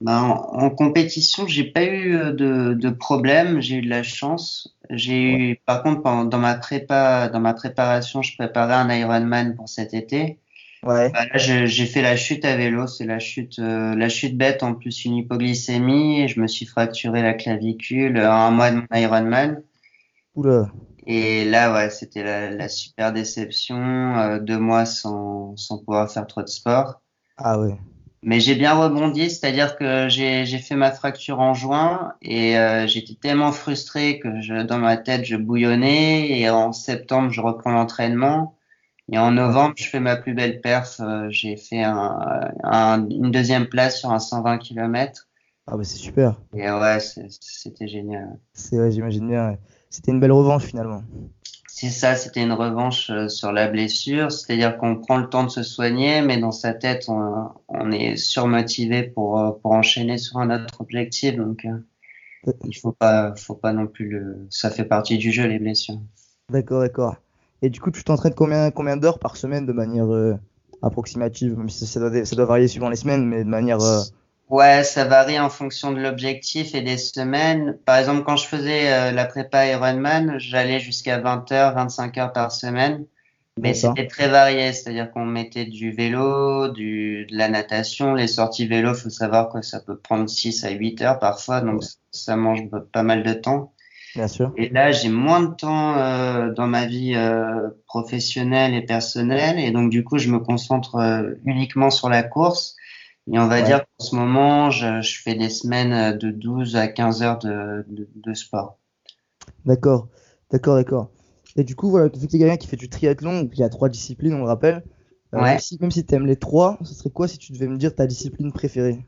Ben, 0.00 0.18
en, 0.18 0.64
en 0.64 0.70
compétition, 0.70 1.46
j'ai 1.46 1.64
pas 1.64 1.84
eu 1.84 2.16
euh, 2.16 2.32
de, 2.32 2.72
de 2.72 2.90
problème, 2.90 3.60
j'ai 3.60 3.76
eu 3.76 3.82
de 3.82 3.90
la 3.90 4.02
chance. 4.02 4.76
J'ai 4.88 5.34
ouais. 5.34 5.40
eu, 5.40 5.56
par 5.66 5.82
contre, 5.82 6.02
pendant, 6.02 6.24
dans 6.24 6.38
ma 6.38 6.54
prépa, 6.54 7.28
dans 7.28 7.40
ma 7.40 7.52
préparation, 7.52 8.22
je 8.22 8.34
préparais 8.36 8.74
un 8.74 8.90
Ironman 8.90 9.54
pour 9.54 9.68
cet 9.68 9.92
été. 9.92 10.38
Ouais. 10.82 11.10
Bah 11.10 11.26
là, 11.26 11.36
j'ai 11.36 11.86
fait 11.86 12.02
la 12.02 12.16
chute 12.16 12.44
à 12.44 12.56
vélo, 12.56 12.86
c'est 12.86 13.04
la 13.04 13.18
chute, 13.18 13.58
euh, 13.58 13.94
la 13.94 14.08
chute 14.08 14.36
bête 14.36 14.62
en 14.62 14.74
plus 14.74 15.04
une 15.04 15.16
hypoglycémie. 15.16 16.22
Et 16.22 16.28
je 16.28 16.40
me 16.40 16.46
suis 16.46 16.66
fracturé 16.66 17.22
la 17.22 17.34
clavicule 17.34 18.18
un 18.18 18.50
mois 18.50 18.70
de 18.70 18.76
mon 18.76 18.96
Ironman. 18.96 19.62
Oula. 20.34 20.70
Et 21.06 21.44
là, 21.44 21.72
ouais, 21.72 21.90
c'était 21.90 22.22
la, 22.22 22.50
la, 22.50 22.68
super 22.68 23.12
déception, 23.12 24.18
euh, 24.18 24.38
deux 24.38 24.58
mois 24.58 24.86
sans, 24.86 25.56
sans 25.56 25.78
pouvoir 25.78 26.10
faire 26.10 26.26
trop 26.26 26.42
de 26.42 26.48
sport. 26.48 27.00
Ah 27.36 27.58
ouais. 27.58 27.76
Mais 28.22 28.38
j'ai 28.38 28.54
bien 28.54 28.74
rebondi, 28.74 29.30
c'est-à-dire 29.30 29.76
que 29.76 30.08
j'ai 30.08 30.44
fait 30.58 30.76
ma 30.76 30.92
fracture 30.92 31.40
en 31.40 31.54
juin 31.54 32.12
et 32.20 32.58
euh, 32.58 32.86
j'étais 32.86 33.14
tellement 33.14 33.50
frustré 33.50 34.18
que 34.18 34.42
je, 34.42 34.62
dans 34.62 34.76
ma 34.78 34.98
tête 34.98 35.24
je 35.24 35.36
bouillonnais 35.36 36.38
et 36.38 36.50
en 36.50 36.72
septembre 36.72 37.30
je 37.30 37.40
reprends 37.40 37.70
l'entraînement. 37.70 38.54
Et 39.12 39.18
en 39.18 39.32
novembre, 39.32 39.74
je 39.76 39.88
fais 39.88 40.00
ma 40.00 40.16
plus 40.16 40.34
belle 40.34 40.60
perf. 40.60 41.00
Euh, 41.00 41.26
j'ai 41.30 41.56
fait 41.56 41.82
un, 41.82 42.52
un, 42.62 43.08
une 43.08 43.30
deuxième 43.30 43.66
place 43.66 43.98
sur 43.98 44.12
un 44.12 44.20
120 44.20 44.58
km. 44.58 45.26
Ah 45.66 45.76
bah 45.76 45.84
c'est 45.84 45.98
super. 45.98 46.40
Et 46.54 46.70
ouais, 46.70 46.98
c'était 47.00 47.88
génial. 47.88 48.38
C'est 48.52 48.78
ouais, 48.78 48.90
j'imagine 48.90 49.28
bien. 49.28 49.56
C'était 49.88 50.12
une 50.12 50.20
belle 50.20 50.32
revanche 50.32 50.64
finalement. 50.64 51.02
C'est 51.66 51.90
ça, 51.90 52.14
c'était 52.14 52.42
une 52.42 52.52
revanche 52.52 53.10
euh, 53.10 53.28
sur 53.28 53.52
la 53.52 53.66
blessure. 53.68 54.30
C'est-à-dire 54.30 54.76
qu'on 54.76 54.96
prend 54.96 55.16
le 55.16 55.28
temps 55.28 55.44
de 55.44 55.48
se 55.48 55.62
soigner, 55.62 56.22
mais 56.22 56.38
dans 56.38 56.52
sa 56.52 56.74
tête, 56.74 57.06
on, 57.08 57.48
on 57.68 57.90
est 57.90 58.16
surmotivé 58.16 59.02
pour, 59.02 59.40
euh, 59.40 59.50
pour 59.52 59.72
enchaîner 59.72 60.18
sur 60.18 60.38
un 60.38 60.50
autre 60.50 60.80
objectif. 60.80 61.36
Donc, 61.36 61.66
il 62.64 62.76
faut 62.76 62.92
pas, 62.92 63.34
faut 63.36 63.54
pas 63.54 63.72
non 63.72 63.86
plus 63.86 64.08
le. 64.08 64.46
Ça 64.50 64.70
fait 64.70 64.84
partie 64.84 65.18
du 65.18 65.32
jeu 65.32 65.46
les 65.46 65.58
blessures. 65.58 66.00
D'accord, 66.50 66.80
d'accord. 66.80 67.16
Et 67.62 67.70
du 67.70 67.80
coup, 67.80 67.90
tu 67.90 68.02
t'entraînes 68.04 68.34
combien, 68.34 68.70
combien 68.70 68.96
d'heures 68.96 69.18
par 69.18 69.36
semaine 69.36 69.66
de 69.66 69.72
manière 69.72 70.12
euh, 70.12 70.34
approximative? 70.82 71.56
Même 71.58 71.68
si 71.68 71.86
ça 71.86 72.00
doit, 72.00 72.24
ça 72.24 72.36
doit 72.36 72.46
varier 72.46 72.68
suivant 72.68 72.88
les 72.88 72.96
semaines, 72.96 73.26
mais 73.26 73.44
de 73.44 73.48
manière. 73.48 73.80
Euh... 73.80 74.00
Ouais, 74.48 74.82
ça 74.82 75.04
varie 75.04 75.38
en 75.38 75.50
fonction 75.50 75.92
de 75.92 76.00
l'objectif 76.00 76.74
et 76.74 76.82
des 76.82 76.98
semaines. 76.98 77.78
Par 77.84 77.98
exemple, 77.98 78.24
quand 78.24 78.36
je 78.36 78.46
faisais 78.46 78.92
euh, 78.92 79.12
la 79.12 79.26
prépa 79.26 79.66
Ironman, 79.66 80.38
j'allais 80.38 80.80
jusqu'à 80.80 81.18
20 81.20 81.52
heures, 81.52 81.74
25 81.74 82.18
heures 82.18 82.32
par 82.32 82.50
semaine. 82.50 83.04
Mais 83.58 83.74
c'était 83.74 84.06
très 84.06 84.28
varié, 84.28 84.72
c'est-à-dire 84.72 85.10
qu'on 85.10 85.26
mettait 85.26 85.66
du 85.66 85.92
vélo, 85.92 86.68
du, 86.68 87.26
de 87.26 87.36
la 87.36 87.48
natation, 87.48 88.14
les 88.14 88.26
sorties 88.26 88.66
vélo, 88.66 88.94
faut 88.94 89.10
savoir 89.10 89.50
que 89.52 89.60
ça 89.60 89.80
peut 89.80 89.98
prendre 89.98 90.28
6 90.28 90.64
à 90.64 90.70
8 90.70 91.02
heures 91.02 91.18
parfois, 91.18 91.60
donc 91.60 91.82
ouais. 91.82 91.86
ça 92.10 92.36
mange 92.36 92.62
pas 92.92 93.02
mal 93.02 93.22
de 93.22 93.34
temps. 93.34 93.72
Bien 94.14 94.28
sûr. 94.28 94.52
Et 94.56 94.68
là, 94.70 94.90
j'ai 94.90 95.08
moins 95.08 95.40
de 95.40 95.54
temps 95.54 95.96
euh, 95.96 96.52
dans 96.52 96.66
ma 96.66 96.86
vie 96.86 97.14
euh, 97.14 97.70
professionnelle 97.86 98.74
et 98.74 98.82
personnelle, 98.82 99.58
et 99.58 99.70
donc 99.70 99.90
du 99.90 100.02
coup, 100.04 100.18
je 100.18 100.30
me 100.30 100.40
concentre 100.40 100.96
euh, 100.96 101.34
uniquement 101.44 101.90
sur 101.90 102.08
la 102.08 102.22
course. 102.22 102.76
Et 103.32 103.38
on 103.38 103.46
va 103.46 103.56
ouais. 103.56 103.62
dire 103.62 103.80
qu'en 103.80 104.04
ce 104.04 104.16
moment, 104.16 104.70
je, 104.70 105.02
je, 105.02 105.20
fais 105.20 105.34
des 105.34 105.50
semaines 105.50 106.18
de 106.18 106.30
12 106.30 106.74
à 106.74 106.88
15 106.88 107.22
heures 107.22 107.38
de, 107.38 107.84
de, 107.88 108.08
de 108.14 108.34
sport. 108.34 108.78
D'accord, 109.64 110.08
d'accord, 110.50 110.74
d'accord. 110.74 111.10
Et 111.56 111.62
du 111.62 111.76
coup, 111.76 111.90
voilà, 111.90 112.08
tu 112.08 112.18
es 112.18 112.26
quelqu'un 112.26 112.56
qui 112.56 112.66
fait 112.66 112.76
du 112.76 112.88
triathlon, 112.88 113.48
il 113.52 113.58
y 113.58 113.62
a 113.62 113.68
trois 113.68 113.88
disciplines, 113.88 114.34
on 114.34 114.38
le 114.38 114.44
rappelle. 114.44 114.82
Ouais. 115.32 115.42
Même 115.42 115.58
si, 115.60 115.78
même 115.80 115.90
si 115.90 116.04
tu 116.04 116.14
aimes 116.14 116.26
les 116.26 116.36
trois, 116.36 116.78
ce 116.82 116.94
serait 116.94 117.10
quoi 117.10 117.28
si 117.28 117.38
tu 117.38 117.52
devais 117.52 117.68
me 117.68 117.76
dire 117.76 117.94
ta 117.94 118.06
discipline 118.06 118.52
préférée? 118.52 119.06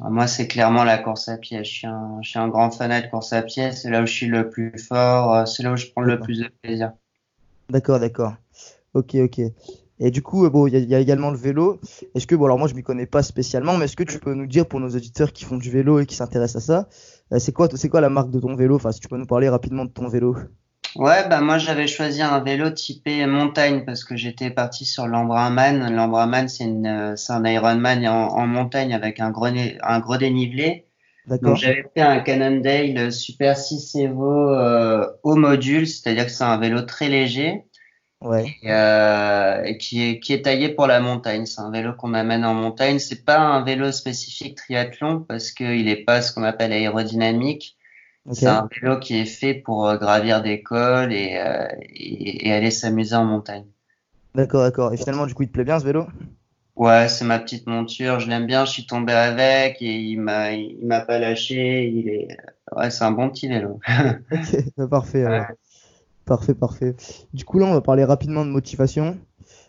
Ah, 0.00 0.10
Moi, 0.10 0.26
c'est 0.26 0.48
clairement 0.48 0.82
la 0.82 0.98
course 0.98 1.28
à 1.28 1.36
pied. 1.38 1.62
Je 1.64 1.70
suis 1.70 1.86
un, 1.86 2.18
je 2.22 2.30
suis 2.30 2.38
un 2.40 2.48
grand 2.48 2.70
fanat 2.72 3.02
de 3.02 3.06
course 3.10 3.32
à 3.32 3.42
pied. 3.42 3.70
C'est 3.72 3.90
là 3.90 4.02
où 4.02 4.06
je 4.06 4.12
suis 4.12 4.26
le 4.26 4.48
plus 4.50 4.76
fort. 4.78 5.32
euh, 5.34 5.44
C'est 5.46 5.62
là 5.62 5.72
où 5.72 5.76
je 5.76 5.86
prends 5.92 6.02
le 6.02 6.20
plus 6.20 6.40
de 6.40 6.48
plaisir. 6.62 6.92
D'accord, 7.70 8.00
d'accord. 8.00 8.34
Ok, 8.94 9.16
ok. 9.16 9.40
Et 10.00 10.10
du 10.10 10.22
coup, 10.22 10.44
euh, 10.46 10.50
bon, 10.50 10.66
il 10.66 10.74
y, 10.74 10.76
a- 10.76 10.80
il 10.80 10.88
y 10.90 10.94
a 10.94 11.00
également 11.00 11.30
le 11.30 11.38
vélo. 11.38 11.80
Est-ce 12.14 12.26
que, 12.26 12.34
bon, 12.34 12.46
alors 12.46 12.58
moi, 12.58 12.68
je 12.68 12.74
m'y 12.74 12.82
connais 12.82 13.06
pas 13.06 13.22
spécialement, 13.22 13.76
mais 13.76 13.86
est-ce 13.86 13.96
que 13.96 14.04
tu 14.04 14.18
peux 14.20 14.34
nous 14.34 14.46
dire 14.46 14.66
pour 14.68 14.80
nos 14.80 14.90
auditeurs 14.90 15.32
qui 15.32 15.44
font 15.44 15.56
du 15.58 15.70
vélo 15.70 16.00
et 16.00 16.06
qui 16.06 16.14
s'intéressent 16.16 16.62
à 16.62 16.66
ça, 16.66 16.88
euh, 17.32 17.38
c'est 17.38 17.52
quoi, 17.52 17.68
c'est 17.74 17.88
quoi 17.88 18.00
la 18.00 18.10
marque 18.10 18.30
de 18.30 18.40
ton 18.40 18.54
vélo? 18.56 18.76
Enfin, 18.76 18.92
si 18.92 19.00
tu 19.00 19.08
peux 19.08 19.18
nous 19.18 19.26
parler 19.26 19.48
rapidement 19.48 19.84
de 19.84 19.90
ton 19.90 20.08
vélo. 20.08 20.36
Ouais, 20.96 21.28
bah 21.28 21.40
moi 21.40 21.58
j'avais 21.58 21.86
choisi 21.86 22.22
un 22.22 22.40
vélo 22.40 22.70
typé 22.70 23.24
montagne 23.26 23.84
parce 23.84 24.04
que 24.04 24.16
j'étais 24.16 24.50
parti 24.50 24.84
sur 24.84 25.06
c'est 26.48 26.64
une, 26.64 26.86
euh, 26.86 27.16
c'est 27.16 27.32
un 27.32 27.44
Ironman 27.44 28.06
en, 28.08 28.28
en 28.28 28.46
montagne 28.46 28.94
avec 28.94 29.20
un 29.20 29.30
gros, 29.30 29.46
un 29.46 30.00
gros 30.00 30.16
dénivelé. 30.16 30.86
Donc 31.42 31.56
j'avais 31.56 31.84
fait 31.94 32.00
un 32.02 32.20
Cannondale 32.20 33.12
Super 33.12 33.56
6 33.58 33.94
Evo 33.96 34.52
euh, 34.54 35.06
au 35.22 35.36
module, 35.36 35.86
c'est-à-dire 35.86 36.26
que 36.26 36.32
c'est 36.32 36.44
un 36.44 36.58
vélo 36.58 36.82
très 36.82 37.08
léger 37.08 37.64
Ouais. 38.20 38.56
et, 38.62 38.72
euh, 38.72 39.62
et 39.64 39.78
qui 39.78 40.02
est, 40.02 40.20
qui 40.20 40.32
est 40.32 40.42
taillé 40.42 40.70
pour 40.70 40.86
la 40.86 41.00
montagne. 41.00 41.46
C'est 41.46 41.60
un 41.60 41.70
vélo 41.70 41.94
qu'on 41.94 42.14
amène 42.14 42.44
en 42.44 42.54
montagne. 42.54 42.98
C'est 42.98 43.24
pas 43.24 43.38
un 43.38 43.64
vélo 43.64 43.92
spécifique 43.92 44.56
triathlon 44.56 45.20
parce 45.22 45.52
qu'il 45.52 45.88
est 45.88 46.04
pas 46.04 46.22
ce 46.22 46.32
qu'on 46.32 46.44
appelle 46.44 46.72
aérodynamique. 46.72 47.77
C'est 48.32 48.48
un 48.48 48.68
vélo 48.70 48.98
qui 49.00 49.16
est 49.16 49.24
fait 49.26 49.54
pour 49.54 49.86
euh, 49.86 49.96
gravir 49.98 50.42
des 50.42 50.62
cols 50.62 51.12
et, 51.12 51.36
euh, 51.38 51.66
et, 51.94 52.48
et 52.48 52.52
aller 52.52 52.70
s'amuser 52.70 53.14
en 53.16 53.24
montagne. 53.24 53.66
D'accord, 54.34 54.62
d'accord. 54.62 54.94
Et 54.94 54.96
finalement, 54.96 55.26
du 55.26 55.34
coup, 55.34 55.42
il 55.42 55.48
te 55.48 55.52
plaît 55.52 55.64
bien 55.64 55.78
ce 55.78 55.84
vélo? 55.84 56.06
Ouais, 56.76 57.08
c'est 57.08 57.24
ma 57.24 57.40
petite 57.40 57.66
monture, 57.66 58.20
je 58.20 58.28
l'aime 58.28 58.46
bien, 58.46 58.64
je 58.64 58.70
suis 58.70 58.86
tombé 58.86 59.12
avec 59.12 59.82
et 59.82 59.96
il 60.00 60.20
m'a 60.20 60.52
il 60.52 60.86
m'a 60.86 61.00
pas 61.00 61.18
lâché, 61.18 61.88
il 61.88 62.08
est 62.08 62.28
ouais, 62.76 62.90
c'est 62.90 63.02
un 63.04 63.10
bon 63.10 63.28
petit 63.30 63.48
vélo. 63.48 63.80
Ok, 64.30 64.56
bah, 64.76 64.88
parfait. 64.88 65.26
Parfait, 66.24 66.54
parfait. 66.54 66.96
Du 67.32 67.44
coup, 67.44 67.58
là, 67.58 67.66
on 67.66 67.72
va 67.72 67.80
parler 67.80 68.04
rapidement 68.04 68.44
de 68.44 68.50
motivation. 68.50 69.18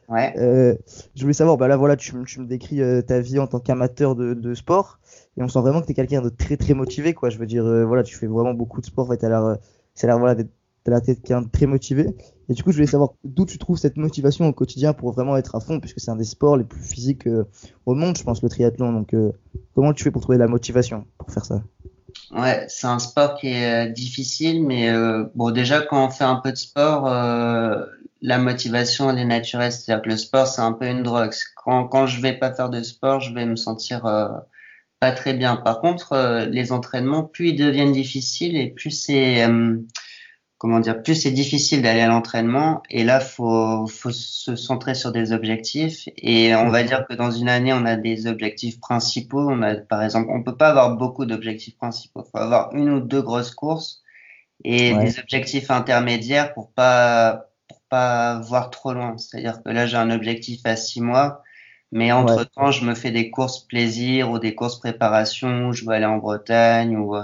Ouais. 0.10 0.34
Euh, 0.38 0.76
je 1.16 1.22
voulais 1.22 1.34
savoir, 1.36 1.56
bah 1.58 1.68
là, 1.68 1.78
voilà, 1.78 1.96
tu, 1.96 2.16
me- 2.16 2.26
tu 2.26 2.40
me 2.40 2.48
décris 2.48 2.82
euh, 2.82 3.04
ta 3.04 3.20
vie 3.20 3.38
en 3.38 3.46
tant 3.46 3.60
qu'amateur 3.60 4.16
de, 4.16 4.34
de 4.34 4.54
sport, 4.56 5.00
et 5.38 5.44
on 5.44 5.48
sent 5.48 5.60
vraiment 5.60 5.82
que 5.82 5.86
tu 5.86 5.92
es 5.92 5.96
quelqu'un 5.96 6.22
de 6.24 6.30
très, 6.30 6.58
très 6.58 6.74
motivé, 6.74 7.14
quoi. 7.14 7.30
Je 7.30 7.38
veux 7.38 7.46
dire, 7.46 7.64
euh, 7.64 7.86
voilà, 7.86 8.02
tu 8.02 8.16
fais 8.18 8.26
vraiment 8.26 8.56
beaucoup 8.56 8.82
de 8.82 8.88
sport, 8.88 9.14
et 9.14 9.18
t'as 9.20 9.30
l'air, 9.30 9.44
a 9.44 9.58
l'air, 10.02 10.18
voilà, 10.18 10.36
t'as 10.84 11.00
quelqu'un 11.02 11.44
de 11.44 11.50
très 11.50 11.68
motivé. 11.68 12.08
Et 12.50 12.54
du 12.54 12.64
coup, 12.64 12.72
je 12.72 12.78
voulais 12.78 12.88
savoir 12.88 13.12
d'où 13.24 13.46
tu 13.46 13.60
trouves 13.60 13.78
cette 13.78 13.98
motivation 13.98 14.48
au 14.48 14.54
quotidien 14.54 14.94
pour 14.94 15.12
vraiment 15.12 15.38
être 15.38 15.56
à 15.56 15.60
fond, 15.60 15.80
puisque 15.80 16.00
c'est 16.00 16.10
un 16.10 16.16
des 16.16 16.24
sports 16.24 16.58
les 16.58 16.64
plus 16.64 16.82
physiques 16.82 17.30
au 17.86 17.94
monde, 17.94 18.18
je 18.18 18.24
pense, 18.24 18.42
le 18.42 18.50
triathlon. 18.50 18.92
Donc, 18.92 19.16
comment 19.76 19.94
tu 19.94 20.04
fais 20.04 20.10
pour 20.10 20.24
trouver 20.24 20.40
la 20.40 20.48
motivation 20.48 21.06
pour 21.20 21.30
faire 21.30 21.46
ça? 21.46 21.62
Ouais, 22.32 22.66
c'est 22.68 22.88
un 22.88 22.98
sport 22.98 23.36
qui 23.36 23.50
est 23.50 23.92
difficile, 23.92 24.66
mais 24.66 24.92
bon, 25.36 25.52
déjà 25.52 25.84
quand 25.84 26.08
on 26.08 26.10
fait 26.10 26.24
un 26.24 26.38
peu 26.38 26.52
de 26.52 26.58
sport, 26.58 27.06
la 28.22 28.38
motivation 28.38 29.10
elle 29.10 29.20
est 29.20 29.26
naturelle, 29.26 29.72
c'est-à-dire 29.72 30.04
que 30.04 30.10
le 30.10 30.18
sport 30.18 30.48
c'est 30.48 30.62
un 30.62 30.74
peu 30.74 30.88
une 30.88 31.04
drogue. 31.04 31.32
Quand 31.56 31.88
quand 31.88 32.08
je 32.08 32.22
vais 32.22 32.34
pas 32.38 32.54
faire 32.54 32.70
de 32.70 32.82
sport, 32.84 33.20
je 33.22 33.34
vais 33.34 33.46
me 33.46 33.56
sentir 33.56 34.06
euh, 34.06 34.30
pas 35.00 35.12
très 35.12 35.34
bien. 35.34 35.56
Par 35.58 35.82
contre, 35.82 36.14
euh, 36.14 36.46
les 36.46 36.72
entraînements, 36.72 37.24
plus 37.24 37.50
ils 37.50 37.56
deviennent 37.56 37.94
difficiles 37.94 38.58
et 38.58 38.70
plus 38.70 38.92
c'est 38.92 39.44
euh, 39.48 39.78
comment 40.58 40.80
dire, 40.82 41.02
plus 41.02 41.16
c'est 41.16 41.32
difficile 41.32 41.82
d'aller 41.82 42.02
à 42.02 42.08
l'entraînement. 42.08 42.84
Et 42.90 43.04
là, 43.04 43.20
faut 43.22 43.88
faut 43.88 44.12
se 44.12 44.56
centrer 44.56 44.94
sur 44.96 45.12
des 45.12 45.32
objectifs. 45.32 46.08
Et 46.18 46.54
on 46.56 46.70
va 46.70 46.84
dire 46.84 47.06
que 47.08 47.14
dans 47.16 47.32
une 47.32 47.50
année, 47.50 47.74
on 47.74 47.86
a 47.86 47.96
des 47.96 48.28
objectifs 48.28 48.80
principaux. 48.80 49.48
On 49.50 49.62
a, 49.62 49.76
par 49.76 50.04
exemple, 50.04 50.30
on 50.32 50.44
peut 50.44 50.58
pas 50.58 50.70
avoir 50.70 50.98
beaucoup 50.98 51.26
d'objectifs 51.26 51.78
principaux. 51.78 52.24
Faut 52.32 52.38
avoir 52.40 52.74
une 52.76 52.90
ou 52.90 53.00
deux 53.00 53.22
grosses 53.22 53.52
courses 53.56 54.04
et 54.64 54.94
Ouais. 54.94 55.06
des 55.06 55.20
objectifs 55.20 55.72
intermédiaires 55.72 56.54
pour 56.54 56.72
pas 56.74 57.49
pas 57.90 58.40
voir 58.42 58.70
trop 58.72 58.94
loin. 58.94 59.18
C'est-à-dire 59.18 59.62
que 59.64 59.70
là, 59.70 59.86
j'ai 59.88 59.98
un 59.98 60.12
objectif 60.12 60.62
à 60.66 60.76
six 60.76 61.02
mois. 61.02 61.44
Mais 61.92 62.12
entre 62.12 62.44
temps, 62.44 62.72
je 62.72 62.86
me 62.86 62.96
fais 62.96 63.12
des 63.12 63.32
courses 63.32 63.62
plaisir 63.68 64.32
ou 64.32 64.40
des 64.40 64.56
courses 64.56 64.80
préparation. 64.80 65.70
où 65.70 65.74
Je 65.74 65.86
veux 65.86 65.92
aller 65.92 66.06
en 66.06 66.18
Bretagne 66.18 66.98
ou 66.98 67.16
euh, 67.16 67.24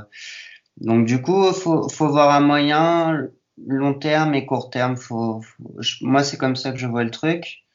donc 0.77 1.05
du 1.05 1.21
coup, 1.21 1.51
faut 1.53 1.89
faut 1.89 2.09
voir 2.09 2.31
un 2.35 2.41
moyen 2.41 3.27
long 3.67 3.93
terme 3.93 4.33
et 4.35 4.45
court 4.45 4.69
terme. 4.69 4.97
Faut, 4.97 5.41
faut- 5.41 5.81
je- 5.81 6.03
moi, 6.05 6.23
c'est 6.23 6.37
comme 6.37 6.55
ça 6.55 6.71
que 6.71 6.77
je 6.77 6.87
vois 6.87 7.03
le 7.03 7.11
truc. 7.11 7.65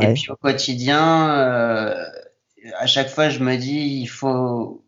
Et 0.00 0.08
puis 0.08 0.30
au 0.30 0.36
quotidien, 0.36 1.30
euh, 1.38 2.04
à 2.78 2.86
chaque 2.86 3.08
fois, 3.10 3.28
je 3.30 3.40
me 3.40 3.56
dis, 3.56 4.00
il 4.02 4.06
faut 4.08 4.84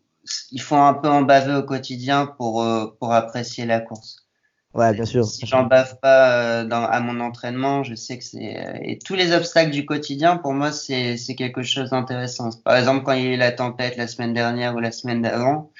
il 0.51 0.61
faut 0.61 0.75
un 0.75 0.93
peu 0.95 1.07
en 1.09 1.23
baver 1.23 1.55
au 1.55 1.63
quotidien 1.63 2.27
pour 2.27 2.63
euh, 2.63 2.87
pour 2.99 3.13
apprécier 3.13 3.65
la 3.65 3.81
course. 3.81 4.28
Ouais, 4.73 4.93
bien 4.93 5.05
sûr. 5.05 5.31
Si 5.31 5.45
j'en 5.45 5.63
bave 5.65 5.99
pas 6.01 6.61
euh, 6.61 6.65
dans, 6.65 6.83
à 6.85 6.99
mon 7.01 7.19
entraînement, 7.19 7.83
je 7.83 7.93
sais 7.95 8.17
que 8.17 8.23
c'est 8.23 8.57
euh, 8.57 8.77
et 8.81 8.97
tous 8.99 9.15
les 9.15 9.33
obstacles 9.33 9.71
du 9.71 9.85
quotidien 9.85 10.37
pour 10.37 10.53
moi 10.53 10.71
c'est 10.71 11.17
c'est 11.17 11.35
quelque 11.35 11.61
chose 11.61 11.89
d'intéressant. 11.89 12.49
Par 12.63 12.77
exemple, 12.77 13.03
quand 13.03 13.11
il 13.13 13.23
y 13.25 13.27
a 13.27 13.33
eu 13.33 13.37
la 13.37 13.51
tempête 13.51 13.97
la 13.97 14.07
semaine 14.07 14.33
dernière 14.33 14.75
ou 14.75 14.79
la 14.79 14.91
semaine 14.93 15.21
d'avant, 15.21 15.71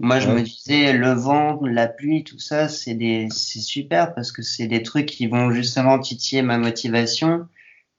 moi 0.00 0.20
je 0.20 0.28
Ouais. 0.28 0.32
me 0.32 0.42
disais 0.42 0.92
le 0.94 1.12
vent, 1.12 1.60
la 1.64 1.88
pluie, 1.88 2.24
tout 2.24 2.38
ça, 2.40 2.68
c'est 2.68 2.94
des 2.94 3.28
c'est 3.30 3.60
super 3.60 4.14
parce 4.14 4.32
que 4.32 4.42
c'est 4.42 4.68
des 4.68 4.82
trucs 4.82 5.06
qui 5.06 5.26
vont 5.28 5.50
justement 5.52 5.98
titiller 5.98 6.42
ma 6.42 6.58
motivation 6.58 7.48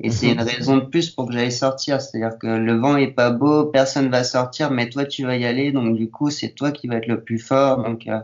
et 0.01 0.11
c'est 0.11 0.31
une 0.31 0.41
raison 0.41 0.77
de 0.77 0.85
plus 0.85 1.11
pour 1.11 1.27
que 1.27 1.33
j'aille 1.33 1.51
sortir. 1.53 2.01
C'est-à-dire 2.01 2.37
que 2.39 2.47
le 2.47 2.75
vent 2.77 2.97
est 2.97 3.11
pas 3.13 3.31
beau, 3.31 3.65
personne 3.67 4.09
va 4.09 4.23
sortir, 4.23 4.71
mais 4.71 4.89
toi 4.89 5.05
tu 5.05 5.25
vas 5.25 5.37
y 5.37 5.45
aller, 5.45 5.71
donc 5.73 5.95
du 5.97 6.09
coup 6.11 6.29
c'est 6.31 6.51
toi 6.55 6.71
qui 6.71 6.87
vas 6.87 6.97
être 6.97 7.07
le 7.07 7.23
plus 7.23 7.39
fort. 7.39 7.83
Donc 7.83 8.07
euh, 8.07 8.19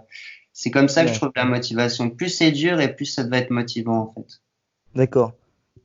c'est 0.53 0.71
comme 0.71 0.89
ça 0.89 1.03
que 1.05 1.09
je 1.09 1.15
trouve 1.15 1.31
la 1.35 1.45
motivation. 1.45 2.09
Plus 2.09 2.29
c'est 2.29 2.51
dur 2.51 2.79
et 2.81 2.95
plus 2.95 3.05
ça 3.05 3.23
va 3.27 3.39
être 3.39 3.51
motivant 3.51 3.99
en 3.99 4.13
fait. 4.13 4.41
D'accord, 4.95 5.33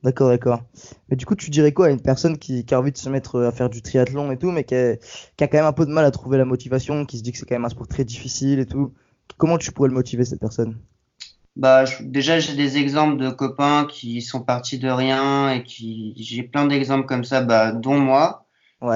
d'accord, 0.03 0.29
d'accord. 0.29 0.63
Mais 1.09 1.15
du 1.17 1.25
coup, 1.25 1.35
tu 1.35 1.49
dirais 1.51 1.73
quoi 1.73 1.87
à 1.87 1.89
une 1.91 2.01
personne 2.01 2.37
qui, 2.39 2.65
qui 2.65 2.73
a 2.73 2.79
envie 2.79 2.91
de 2.91 2.97
se 2.97 3.09
mettre 3.09 3.35
euh, 3.35 3.47
à 3.47 3.51
faire 3.51 3.69
du 3.69 3.81
triathlon 3.81 4.31
et 4.31 4.37
tout, 4.37 4.51
mais 4.51 4.63
qui 4.63 4.75
a, 4.75 4.95
qui 4.97 5.43
a 5.43 5.47
quand 5.47 5.57
même 5.57 5.65
un 5.65 5.73
peu 5.73 5.85
de 5.85 5.91
mal 5.91 6.05
à 6.05 6.11
trouver 6.11 6.37
la 6.37 6.45
motivation, 6.45 7.05
qui 7.05 7.17
se 7.19 7.23
dit 7.23 7.31
que 7.31 7.37
c'est 7.37 7.45
quand 7.45 7.55
même 7.55 7.65
un 7.65 7.69
sport 7.69 7.87
très 7.87 8.05
difficile 8.05 8.59
et 8.59 8.65
tout? 8.65 8.93
Comment 9.37 9.57
tu 9.57 9.71
pourrais 9.71 9.89
le 9.89 9.95
motiver, 9.95 10.25
cette 10.25 10.39
personne? 10.39 10.77
Bah, 11.55 11.85
je- 11.85 12.03
déjà, 12.03 12.39
j'ai 12.39 12.55
des 12.55 12.77
exemples 12.77 13.17
de 13.17 13.29
copains 13.29 13.85
qui 13.85 14.21
sont 14.21 14.41
partis 14.43 14.79
de 14.79 14.89
rien 14.89 15.51
et 15.51 15.63
qui, 15.63 16.13
j'ai 16.17 16.43
plein 16.43 16.65
d'exemples 16.67 17.05
comme 17.07 17.23
ça, 17.23 17.41
bah, 17.41 17.71
dont 17.73 17.99
moi. 17.99 18.47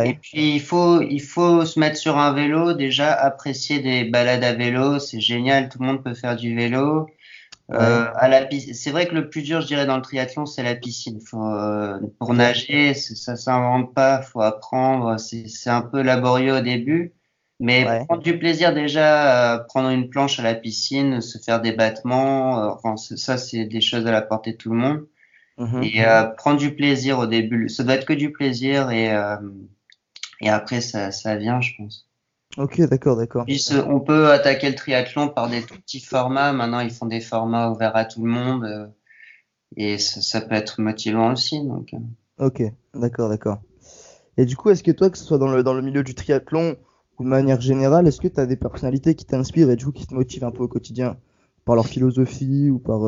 Et 0.05 0.13
puis, 0.15 0.55
il 0.55 0.61
faut, 0.61 1.01
il 1.01 1.19
faut 1.21 1.65
se 1.65 1.79
mettre 1.79 1.97
sur 1.97 2.17
un 2.17 2.33
vélo, 2.33 2.73
déjà, 2.73 3.13
apprécier 3.13 3.79
des 3.79 4.05
balades 4.05 4.43
à 4.43 4.53
vélo, 4.53 4.99
c'est 4.99 5.19
génial, 5.19 5.69
tout 5.69 5.79
le 5.79 5.85
monde 5.87 6.03
peut 6.03 6.13
faire 6.13 6.35
du 6.37 6.55
vélo. 6.55 7.07
Euh, 7.71 8.05
à 8.15 8.27
la 8.27 8.45
piscine, 8.45 8.73
c'est 8.73 8.91
vrai 8.91 9.07
que 9.07 9.15
le 9.15 9.29
plus 9.29 9.41
dur, 9.41 9.61
je 9.61 9.67
dirais, 9.67 9.85
dans 9.85 9.95
le 9.95 10.01
triathlon, 10.01 10.45
c'est 10.45 10.63
la 10.63 10.75
piscine. 10.75 11.19
Faut, 11.21 11.45
euh, 11.47 11.99
pour 12.19 12.33
nager, 12.33 12.93
ça 12.93 13.35
s'invente 13.35 13.93
pas, 13.93 14.21
faut 14.21 14.41
apprendre, 14.41 15.17
c'est, 15.19 15.47
c'est 15.47 15.69
un 15.69 15.81
peu 15.81 16.01
laborieux 16.01 16.53
au 16.57 16.61
début. 16.61 17.13
Mais 17.59 17.85
Ouais. 17.85 18.05
prendre 18.05 18.23
du 18.23 18.37
plaisir 18.37 18.73
déjà, 18.73 19.53
à 19.53 19.59
prendre 19.59 19.89
une 19.89 20.09
planche 20.09 20.39
à 20.39 20.43
la 20.43 20.55
piscine, 20.55 21.21
se 21.21 21.37
faire 21.39 21.61
des 21.61 21.71
battements, 21.71 22.59
euh, 22.63 22.69
enfin, 22.69 22.97
ça, 22.97 23.37
c'est 23.37 23.65
des 23.65 23.81
choses 23.81 24.05
à 24.07 24.11
la 24.11 24.21
portée 24.21 24.53
de 24.53 24.57
tout 24.57 24.71
le 24.71 24.77
monde. 24.77 25.07
Mhm. 25.57 25.83
Et 25.83 26.05
euh, 26.05 26.23
prendre 26.23 26.57
du 26.57 26.73
plaisir 26.73 27.19
au 27.19 27.27
début, 27.27 27.69
ça 27.69 27.83
doit 27.83 27.95
être 27.95 28.05
que 28.05 28.13
du 28.13 28.31
plaisir 28.31 28.89
et, 28.89 29.13
euh, 29.13 29.37
et 30.41 30.49
après, 30.49 30.81
ça, 30.81 31.11
ça 31.11 31.35
vient, 31.35 31.61
je 31.61 31.71
pense. 31.77 32.07
Ok, 32.57 32.81
d'accord, 32.81 33.17
d'accord. 33.17 33.45
On 33.87 33.99
peut 33.99 34.31
attaquer 34.31 34.69
le 34.69 34.75
triathlon 34.75 35.29
par 35.29 35.49
des 35.49 35.61
tout 35.61 35.75
petits 35.75 35.99
formats. 35.99 36.53
Maintenant, 36.53 36.81
ils 36.81 36.91
font 36.91 37.05
des 37.05 37.21
formats 37.21 37.71
ouverts 37.71 37.95
à 37.95 38.05
tout 38.05 38.23
le 38.23 38.31
monde 38.31 38.65
euh, 38.65 38.87
et 39.75 39.97
ça, 39.97 40.21
ça 40.21 40.41
peut 40.41 40.55
être 40.55 40.81
motivant 40.81 41.33
aussi. 41.33 41.65
Donc. 41.65 41.91
Ok, 42.39 42.63
d'accord, 42.93 43.29
d'accord. 43.29 43.59
Et 44.37 44.45
du 44.45 44.55
coup, 44.55 44.69
est-ce 44.69 44.83
que 44.83 44.91
toi, 44.91 45.09
que 45.09 45.17
ce 45.17 45.23
soit 45.23 45.37
dans 45.37 45.51
le, 45.51 45.63
dans 45.63 45.73
le 45.73 45.81
milieu 45.81 46.03
du 46.03 46.15
triathlon 46.15 46.75
ou 47.19 47.23
de 47.23 47.29
manière 47.29 47.61
générale, 47.61 48.07
est-ce 48.07 48.21
que 48.21 48.27
tu 48.27 48.39
as 48.39 48.45
des 48.47 48.55
personnalités 48.55 49.13
qui 49.15 49.25
t'inspirent 49.25 49.69
et 49.69 49.75
du 49.75 49.85
coup 49.85 49.91
qui 49.91 50.07
te 50.07 50.15
motivent 50.15 50.43
un 50.43 50.51
peu 50.51 50.63
au 50.63 50.67
quotidien? 50.67 51.17
Par 51.65 51.75
leur 51.75 51.87
philosophie 51.87 52.69
ou 52.69 52.79
par, 52.79 53.05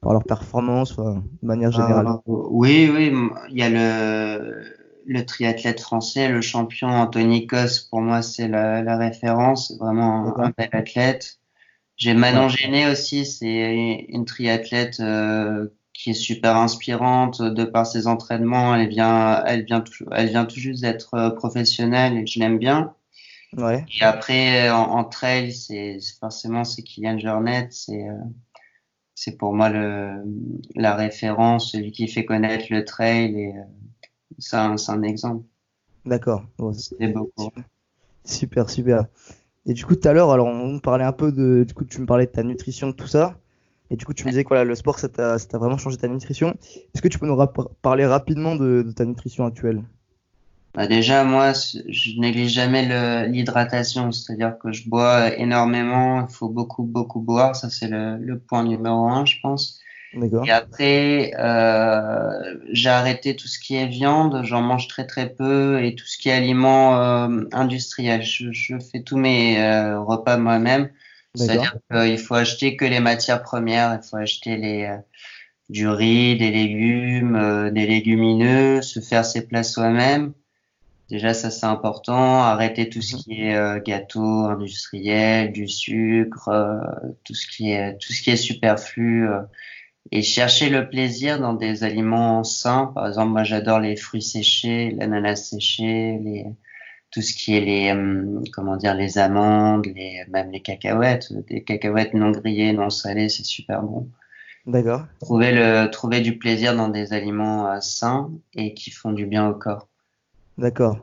par 0.00 0.12
leur 0.12 0.24
performance, 0.24 0.96
de 0.96 1.22
manière 1.42 1.72
générale? 1.72 2.06
Euh, 2.06 2.20
oui, 2.26 2.88
oui, 2.92 3.12
il 3.50 3.58
y 3.58 3.62
a 3.62 3.68
le, 3.68 4.74
le 5.06 5.26
triathlète 5.26 5.80
français, 5.80 6.28
le 6.28 6.40
champion 6.40 6.88
Anthony 6.88 7.46
Cos. 7.46 7.88
Pour 7.90 8.00
moi, 8.00 8.22
c'est 8.22 8.48
la, 8.48 8.82
la 8.82 8.96
référence. 8.96 9.68
C'est 9.68 9.78
vraiment 9.78 10.38
un, 10.40 10.50
bel 10.56 10.68
athlète. 10.72 11.38
J'ai 11.96 12.14
Manon 12.14 12.48
Géné 12.48 12.88
aussi. 12.90 13.26
C'est 13.26 14.06
une 14.10 14.24
triathlète 14.26 15.00
euh, 15.00 15.68
qui 15.94 16.10
est 16.10 16.14
super 16.14 16.56
inspirante 16.56 17.42
de 17.42 17.64
par 17.64 17.86
ses 17.86 18.06
entraînements. 18.08 18.74
Elle 18.76 18.88
vient, 18.88 19.44
elle 19.46 19.64
vient, 19.64 19.80
tout, 19.82 20.06
elle 20.12 20.28
vient 20.30 20.46
tout 20.46 20.60
juste 20.60 20.82
d'être 20.82 21.14
euh, 21.14 21.30
professionnelle 21.30 22.18
et 22.18 22.26
je 22.26 22.40
l'aime 22.40 22.58
bien. 22.58 22.94
Ouais, 23.56 23.88
Et 24.00 24.02
après, 24.04 24.70
en, 24.70 24.76
en 24.82 25.04
trail, 25.04 25.52
c'est 25.52 25.98
c'est- 26.00 26.18
forcément 26.18 26.64
c'est 26.64 26.82
Kylian 26.82 27.18
Jornet, 27.18 27.68
c'est 27.70 28.08
euh, 28.08 28.14
c'est 29.18 29.36
pour 29.36 29.52
moi 29.52 29.68
le 29.68 30.22
la 30.76 30.94
référence, 30.94 31.72
celui 31.72 31.90
qui 31.90 32.06
fait 32.06 32.24
connaître 32.24 32.66
le 32.70 32.84
trail 32.84 33.34
et, 33.34 33.48
euh, 33.48 33.62
c'est 34.38 34.56
un, 34.56 34.76
un, 34.86 35.02
exemple. 35.02 35.44
D'accord. 36.04 36.44
Bon, 36.56 36.72
c'est 36.72 37.08
beaucoup. 37.08 37.50
Super, 38.24 38.70
super. 38.70 39.06
Et 39.66 39.72
du 39.72 39.84
coup, 39.84 39.96
tout 39.96 40.06
à 40.06 40.12
l'heure, 40.12 40.30
alors 40.30 40.46
on 40.46 40.78
parlait 40.78 41.04
un 41.04 41.12
peu 41.12 41.32
de, 41.32 41.64
du 41.66 41.74
coup, 41.74 41.84
tu 41.84 42.00
me 42.00 42.06
parlais 42.06 42.26
de 42.26 42.30
ta 42.30 42.44
nutrition, 42.44 42.92
tout 42.92 43.08
ça. 43.08 43.36
Et 43.90 43.96
du 43.96 44.04
coup, 44.04 44.14
tu 44.14 44.24
me 44.24 44.30
disais 44.30 44.44
que 44.44 44.48
voilà, 44.48 44.62
le 44.62 44.74
sport, 44.76 45.00
ça 45.00 45.08
t'a 45.08 45.36
vraiment 45.54 45.78
changé 45.78 45.96
ta 45.96 46.06
nutrition. 46.06 46.56
Est-ce 46.94 47.02
que 47.02 47.08
tu 47.08 47.18
peux 47.18 47.26
nous 47.26 47.36
parler 47.82 48.06
rapidement 48.06 48.54
de, 48.54 48.82
de, 48.82 48.92
ta 48.92 49.04
nutrition 49.04 49.46
actuelle? 49.46 49.82
Bah 50.74 50.86
Déjà, 50.86 51.24
moi, 51.24 51.52
je 51.52 52.20
néglige 52.20 52.52
jamais 52.52 53.26
l'hydratation, 53.26 54.12
c'est-à-dire 54.12 54.56
que 54.58 54.72
je 54.72 54.88
bois 54.88 55.36
énormément, 55.36 56.26
il 56.28 56.32
faut 56.32 56.48
beaucoup, 56.48 56.82
beaucoup 56.82 57.20
boire, 57.20 57.56
ça 57.56 57.70
c'est 57.70 57.88
le, 57.88 58.16
le, 58.16 58.38
point 58.38 58.64
numéro 58.64 59.08
un, 59.08 59.24
je 59.24 59.36
pense. 59.42 59.80
Et 60.46 60.50
après, 60.50 61.32
euh, 61.38 62.56
j'ai 62.72 62.88
arrêté 62.88 63.36
tout 63.36 63.46
ce 63.46 63.58
qui 63.58 63.76
est 63.76 63.86
viande, 63.86 64.40
j'en 64.44 64.62
mange 64.62 64.88
très 64.88 65.06
très 65.06 65.28
peu, 65.28 65.82
et 65.84 65.94
tout 65.94 66.06
ce 66.06 66.16
qui 66.16 66.30
est 66.30 66.32
aliments 66.32 66.96
euh, 66.96 67.44
industriels. 67.52 68.22
Je, 68.22 68.52
je, 68.52 68.78
fais 68.78 69.02
tous 69.02 69.18
mes 69.18 69.62
euh, 69.62 70.00
repas 70.00 70.38
moi-même. 70.38 70.90
C'est-à-dire 71.34 71.76
qu'il 71.90 72.18
faut 72.18 72.34
acheter 72.34 72.76
que 72.76 72.86
les 72.86 73.00
matières 73.00 73.42
premières, 73.42 73.98
il 74.02 74.06
faut 74.06 74.16
acheter 74.16 74.56
les, 74.56 74.84
euh, 74.84 74.96
du 75.68 75.88
riz, 75.88 76.36
des 76.36 76.50
légumes, 76.50 77.36
euh, 77.36 77.70
des 77.70 77.86
légumineux, 77.86 78.82
se 78.82 79.00
faire 79.00 79.24
ses 79.24 79.46
plats 79.46 79.62
soi-même. 79.62 80.32
Déjà, 81.10 81.34
ça 81.34 81.50
c'est 81.50 81.66
important. 81.66 82.42
Arrêter 82.42 82.88
tout 82.88 83.02
ce 83.02 83.16
mhm. 83.16 83.22
qui 83.22 83.42
est 83.42 83.56
euh, 83.56 83.80
gâteau 83.80 84.44
industriel, 84.44 85.52
du 85.52 85.68
sucre, 85.68 86.50
tout 87.24 87.34
ce 87.34 87.46
qui 87.46 87.70
est 87.72 87.98
tout 87.98 88.12
ce 88.12 88.22
qui 88.22 88.30
est 88.30 88.36
superflu 88.36 89.28
et 90.10 90.22
chercher 90.22 90.68
le 90.70 90.88
plaisir 90.88 91.40
dans 91.40 91.54
des 91.54 91.84
aliments 91.84 92.44
sains. 92.44 92.92
Par 92.94 93.08
exemple, 93.08 93.32
moi 93.32 93.44
j'adore 93.44 93.80
les 93.80 93.96
fruits 93.96 94.22
séchés, 94.22 94.90
l'ananas 94.90 95.36
séché, 95.36 96.18
les 96.22 96.46
tout 97.10 97.22
ce 97.22 97.32
qui 97.32 97.56
est 97.56 97.60
les 97.60 97.92
hum, 97.92 98.44
comment 98.52 98.76
dire 98.76 98.94
les 98.94 99.18
amandes, 99.18 99.86
les 99.86 100.24
même 100.28 100.50
les 100.50 100.60
cacahuètes, 100.60 101.32
des 101.48 101.64
cacahuètes 101.64 102.14
non 102.14 102.30
grillées, 102.30 102.72
non 102.72 102.90
salées, 102.90 103.28
c'est 103.28 103.44
super 103.44 103.82
bon. 103.82 104.08
D'accord. 104.66 105.06
Trouver 105.20 105.52
le 105.52 105.86
trouver 105.90 106.20
du 106.20 106.36
plaisir 106.38 106.76
dans 106.76 106.88
des 106.88 107.14
aliments 107.14 107.70
euh, 107.70 107.80
sains 107.80 108.30
et 108.54 108.74
qui 108.74 108.90
font 108.90 109.12
du 109.12 109.24
bien 109.24 109.48
au 109.48 109.54
corps. 109.54 109.87
D'accord. 110.58 110.98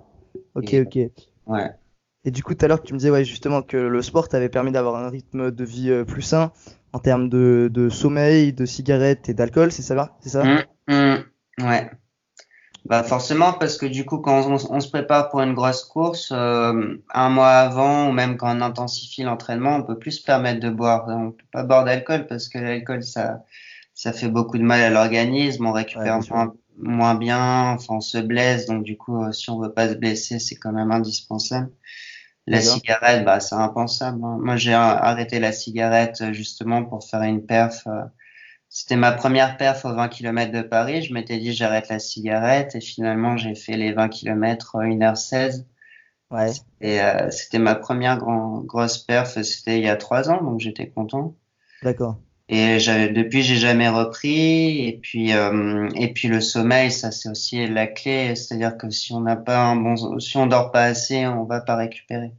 Ok, 0.54 0.74
ok. 0.74 1.00
Ouais. 1.48 1.72
Et 2.26 2.32
du 2.32 2.44
coup, 2.44 2.54
tout 2.56 2.66
à 2.66 2.68
l'heure, 2.68 2.82
tu 2.82 2.94
me 2.94 2.98
disais 2.98 3.10
ouais, 3.10 3.24
justement 3.24 3.62
que 3.62 3.78
le 3.78 4.02
sport 4.02 4.28
t'avait 4.28 4.50
permis 4.50 4.72
d'avoir 4.72 4.96
un 4.96 5.10
rythme 5.10 5.52
de 5.52 5.64
vie 5.64 5.92
euh, 5.92 6.04
plus 6.04 6.22
sain 6.22 6.52
en 6.92 7.00
termes 7.00 7.30
de, 7.30 7.70
de 7.72 7.90
sommeil, 7.90 8.54
de 8.54 8.66
cigarettes 8.66 9.30
et 9.30 9.34
d'alcool, 9.34 9.72
c'est 9.72 9.82
ça 9.82 10.18
C'est 10.22 10.30
ça? 10.30 10.44
Mmh, 10.44 10.94
mmh, 10.94 11.64
Ouais. 11.64 11.90
Bah 12.86 13.02
forcément 13.02 13.54
parce 13.54 13.80
que 13.80 13.88
du 13.88 14.06
coup 14.06 14.20
quand 14.20 14.46
on, 14.48 14.80
se 14.80 14.90
prépare 14.90 15.30
pour 15.30 15.42
une 15.42 15.56
grosse 15.56 15.84
course, 15.84 16.32
euh, 16.32 17.02
un 17.12 17.30
mois 17.30 17.50
avant 17.50 18.10
ou 18.10 18.12
même 18.12 18.38
quand 18.38 18.56
on 18.56 18.62
intensifie 18.62 19.24
l'entraînement, 19.24 19.78
on 19.78 19.84
peut 19.84 19.98
plus 19.98 20.12
se 20.12 20.24
permettre 20.24 20.60
de 20.60 20.70
boire. 20.70 21.06
On 21.08 21.32
peut 21.32 21.46
pas 21.52 21.64
boire 21.64 21.84
d'alcool 21.84 22.28
parce 22.28 22.48
que 22.48 22.60
l'alcool 22.60 23.04
ça 23.04 23.44
ça 23.96 24.14
fait 24.14 24.28
beaucoup 24.28 24.60
de 24.60 24.64
mal 24.64 24.82
à 24.82 24.92
l'organisme, 24.92 25.66
on 25.66 25.72
récupère 25.72 26.20
moins, 26.30 26.54
moins, 26.77 27.15
bien, 27.15 27.72
enfin 27.74 27.96
on 27.96 28.01
se 28.01 28.17
blesse 28.17 28.65
donc 28.65 28.84
du 28.84 28.98
coup 28.98 29.24
euh, 29.24 29.32
si 29.32 29.50
on 29.50 29.60
veut 29.60 29.74
pas 29.74 29.89
se 29.89 29.94
blesser 29.96 30.39
c'est 30.39 30.55
quand 30.55 30.72
même 30.72 30.91
indispensable. 30.91 31.72
La 32.48 32.62
cigarette 32.62 33.25
bah 33.25 33.39
c'est 33.39 33.55
impensable. 33.55 34.24
Hein. 34.24 34.38
Moi 34.41 34.55
j'ai 34.55 34.74
arrêté 34.74 35.39
la 35.39 35.51
cigarette 35.51 36.22
euh, 36.22 36.34
justement 36.34 36.84
pour 36.84 37.03
faire 37.03 37.24
une 37.24 37.46
perf. 37.46 37.88
C'était 38.70 38.98
ma 38.98 39.13
première 39.13 39.58
perf 39.58 39.86
aux 39.86 39.94
20 39.94 40.10
km 40.10 40.51
de 40.51 40.62
Paris. 40.62 41.01
Je 41.01 41.13
m'étais 41.13 41.38
dit 41.38 41.53
j'arrête 41.53 41.89
la 41.89 42.00
cigarette 42.00 42.75
et 42.75 42.82
finalement 42.82 43.38
j'ai 43.38 43.55
fait 43.55 43.77
les 43.77 43.94
20 43.94 44.10
km 44.10 44.77
1h16. 44.77 45.65
Ouais. 46.32 46.51
Et 46.82 47.01
euh, 47.01 47.29
c'était 47.32 47.60
ma 47.60 47.75
première 47.75 48.17
grand, 48.17 48.60
grosse 48.62 48.98
perf. 48.98 49.41
C'était 49.41 49.77
il 49.77 49.86
y 49.86 49.89
a 49.89 49.96
trois 49.96 50.29
ans, 50.29 50.44
donc 50.44 50.59
j'étais 50.59 50.90
content. 50.90 51.35
D'accord. 51.83 52.20
Et 52.48 52.77
depuis 52.77 53.42
j'ai 53.42 53.55
jamais 53.55 53.90
repris. 53.90 54.88
Et 54.88 55.00
puis 55.01 55.34
euh, 55.34 55.90
et 55.96 56.14
puis 56.14 56.27
le 56.27 56.42
sommeil, 56.42 56.92
ça 56.92 57.12
c'est 57.12 57.29
aussi 57.29 57.68
la 57.68 57.88
clé. 57.88 58.36
C'est-à-dire 58.36 58.77
que 58.77 58.90
si 58.90 59.14
on 59.14 59.22
n'a 59.22 59.36
pas 59.36 59.58
un 59.58 59.75
bon, 59.75 60.20
si 60.20 60.38
on 60.38 60.46
dort 60.46 60.72
pas 60.72 60.84
assez, 60.84 61.25
on 61.25 61.46
va 61.46 61.62
pas 61.62 61.75
récupérer. 61.75 62.31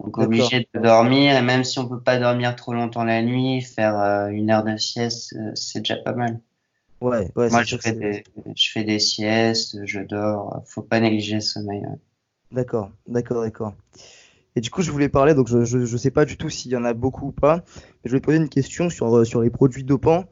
Donc 0.00 0.18
obligé 0.18 0.68
de 0.72 0.80
dormir 0.80 1.34
et 1.34 1.42
même 1.42 1.64
si 1.64 1.78
on 1.78 1.88
peut 1.88 2.00
pas 2.00 2.18
dormir 2.18 2.54
trop 2.54 2.72
longtemps 2.72 3.04
la 3.04 3.22
nuit, 3.22 3.62
faire 3.62 3.98
euh, 3.98 4.28
une 4.28 4.50
heure 4.50 4.62
de 4.62 4.76
sieste, 4.76 5.34
euh, 5.36 5.50
c'est 5.54 5.80
déjà 5.80 5.96
pas 5.96 6.12
mal. 6.12 6.40
Ouais, 7.00 7.30
ouais. 7.34 7.50
Moi 7.50 7.62
je 7.64 7.76
fais, 7.76 7.92
des, 7.92 8.24
je 8.54 8.70
fais 8.70 8.84
des 8.84 8.98
siestes, 8.98 9.84
je 9.84 10.00
dors, 10.00 10.62
faut 10.66 10.82
pas 10.82 11.00
négliger 11.00 11.36
le 11.36 11.40
sommeil. 11.40 11.82
D'accord, 12.52 12.90
d'accord, 13.06 13.42
d'accord. 13.42 13.74
Et 14.56 14.60
du 14.60 14.70
coup, 14.70 14.82
je 14.82 14.90
voulais 14.90 15.08
parler, 15.08 15.34
donc 15.34 15.48
je, 15.48 15.64
je, 15.64 15.84
je 15.84 15.96
sais 15.96 16.10
pas 16.10 16.24
du 16.24 16.36
tout 16.36 16.48
s'il 16.48 16.72
y 16.72 16.76
en 16.76 16.84
a 16.84 16.94
beaucoup 16.94 17.28
ou 17.28 17.32
pas, 17.32 17.56
mais 17.56 17.62
je 18.06 18.10
voulais 18.10 18.20
poser 18.20 18.38
une 18.38 18.48
question 18.48 18.90
sur, 18.90 19.16
euh, 19.16 19.24
sur 19.24 19.40
les 19.42 19.50
produits 19.50 19.84
dopants. 19.84 20.24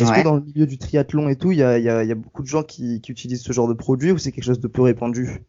Est-ce 0.00 0.12
que 0.12 0.24
dans 0.24 0.36
le 0.36 0.42
milieu 0.42 0.66
du 0.66 0.78
triathlon 0.78 1.28
et 1.28 1.36
tout, 1.36 1.52
il 1.52 1.58
y 1.58 1.62
a, 1.62 1.78
y, 1.78 1.88
a, 1.88 2.02
y 2.02 2.12
a 2.12 2.14
beaucoup 2.14 2.42
de 2.42 2.48
gens 2.48 2.62
qui, 2.62 3.00
qui 3.00 3.12
utilisent 3.12 3.42
ce 3.42 3.52
genre 3.52 3.68
de 3.68 3.74
produits 3.74 4.10
ou 4.10 4.18
c'est 4.18 4.32
quelque 4.32 4.44
chose 4.44 4.60
de 4.60 4.68
peu 4.68 4.82
répandu? 4.82 5.42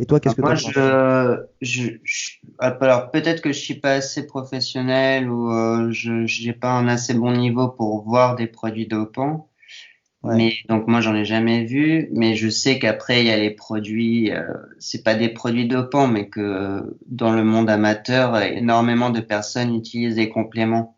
Et 0.00 0.06
toi, 0.06 0.18
qu'est-ce 0.18 0.34
que 0.34 0.40
Moi, 0.40 0.54
je, 0.54 1.44
je, 1.60 1.90
je, 2.02 2.30
alors 2.58 3.10
peut-être 3.10 3.42
que 3.42 3.52
je 3.52 3.58
suis 3.58 3.74
pas 3.74 3.92
assez 3.92 4.26
professionnel 4.26 5.28
ou 5.30 5.52
euh, 5.52 5.90
je 5.92 6.46
n'ai 6.46 6.54
pas 6.54 6.72
un 6.72 6.88
assez 6.88 7.12
bon 7.12 7.32
niveau 7.32 7.68
pour 7.68 8.02
voir 8.04 8.34
des 8.34 8.46
produits 8.46 8.86
dopants. 8.86 9.49
Mais 10.22 10.52
donc 10.68 10.86
moi 10.86 11.00
j'en 11.00 11.14
ai 11.14 11.24
jamais 11.24 11.64
vu, 11.64 12.10
mais 12.12 12.34
je 12.34 12.50
sais 12.50 12.78
qu'après 12.78 13.20
il 13.20 13.26
y 13.26 13.30
a 13.30 13.38
les 13.38 13.50
produits, 13.50 14.30
euh, 14.30 14.52
c'est 14.78 15.02
pas 15.02 15.14
des 15.14 15.30
produits 15.30 15.66
dopants, 15.66 16.08
mais 16.08 16.28
que 16.28 16.94
dans 17.06 17.32
le 17.32 17.42
monde 17.42 17.70
amateur, 17.70 18.36
énormément 18.36 19.08
de 19.08 19.20
personnes 19.20 19.74
utilisent 19.74 20.16
des 20.16 20.28
compléments. 20.28 20.96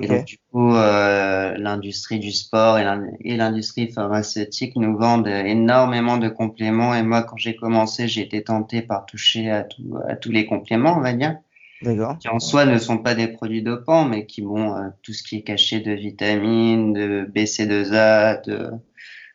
Et 0.00 0.06
donc, 0.06 0.24
du 0.26 0.38
coup, 0.52 0.74
euh, 0.74 1.56
l'industrie 1.56 2.18
du 2.18 2.30
sport 2.30 2.78
et 2.78 3.36
l'industrie 3.36 3.90
pharmaceutique 3.90 4.76
nous 4.76 4.96
vendent 4.96 5.26
énormément 5.26 6.18
de 6.18 6.28
compléments. 6.28 6.94
Et 6.94 7.02
moi, 7.02 7.22
quand 7.22 7.36
j'ai 7.36 7.56
commencé, 7.56 8.06
j'ai 8.06 8.20
été 8.20 8.44
tenté 8.44 8.82
par 8.82 9.06
toucher 9.06 9.50
à, 9.50 9.64
tout, 9.64 9.98
à 10.06 10.14
tous 10.14 10.30
les 10.30 10.46
compléments, 10.46 10.96
on 10.96 11.00
va 11.00 11.14
dire. 11.14 11.38
Qui 11.80 12.28
en 12.28 12.40
soi 12.40 12.64
ne 12.64 12.78
sont 12.78 12.98
pas 12.98 13.14
des 13.14 13.28
produits 13.28 13.62
dopants, 13.62 14.04
mais 14.04 14.26
qui 14.26 14.42
vont 14.42 14.74
euh, 14.74 14.88
tout 15.02 15.12
ce 15.12 15.22
qui 15.22 15.36
est 15.36 15.42
caché 15.42 15.80
de 15.80 15.92
vitamines, 15.92 16.92
de 16.92 17.30
BC2A, 17.32 18.44
de 18.44 18.70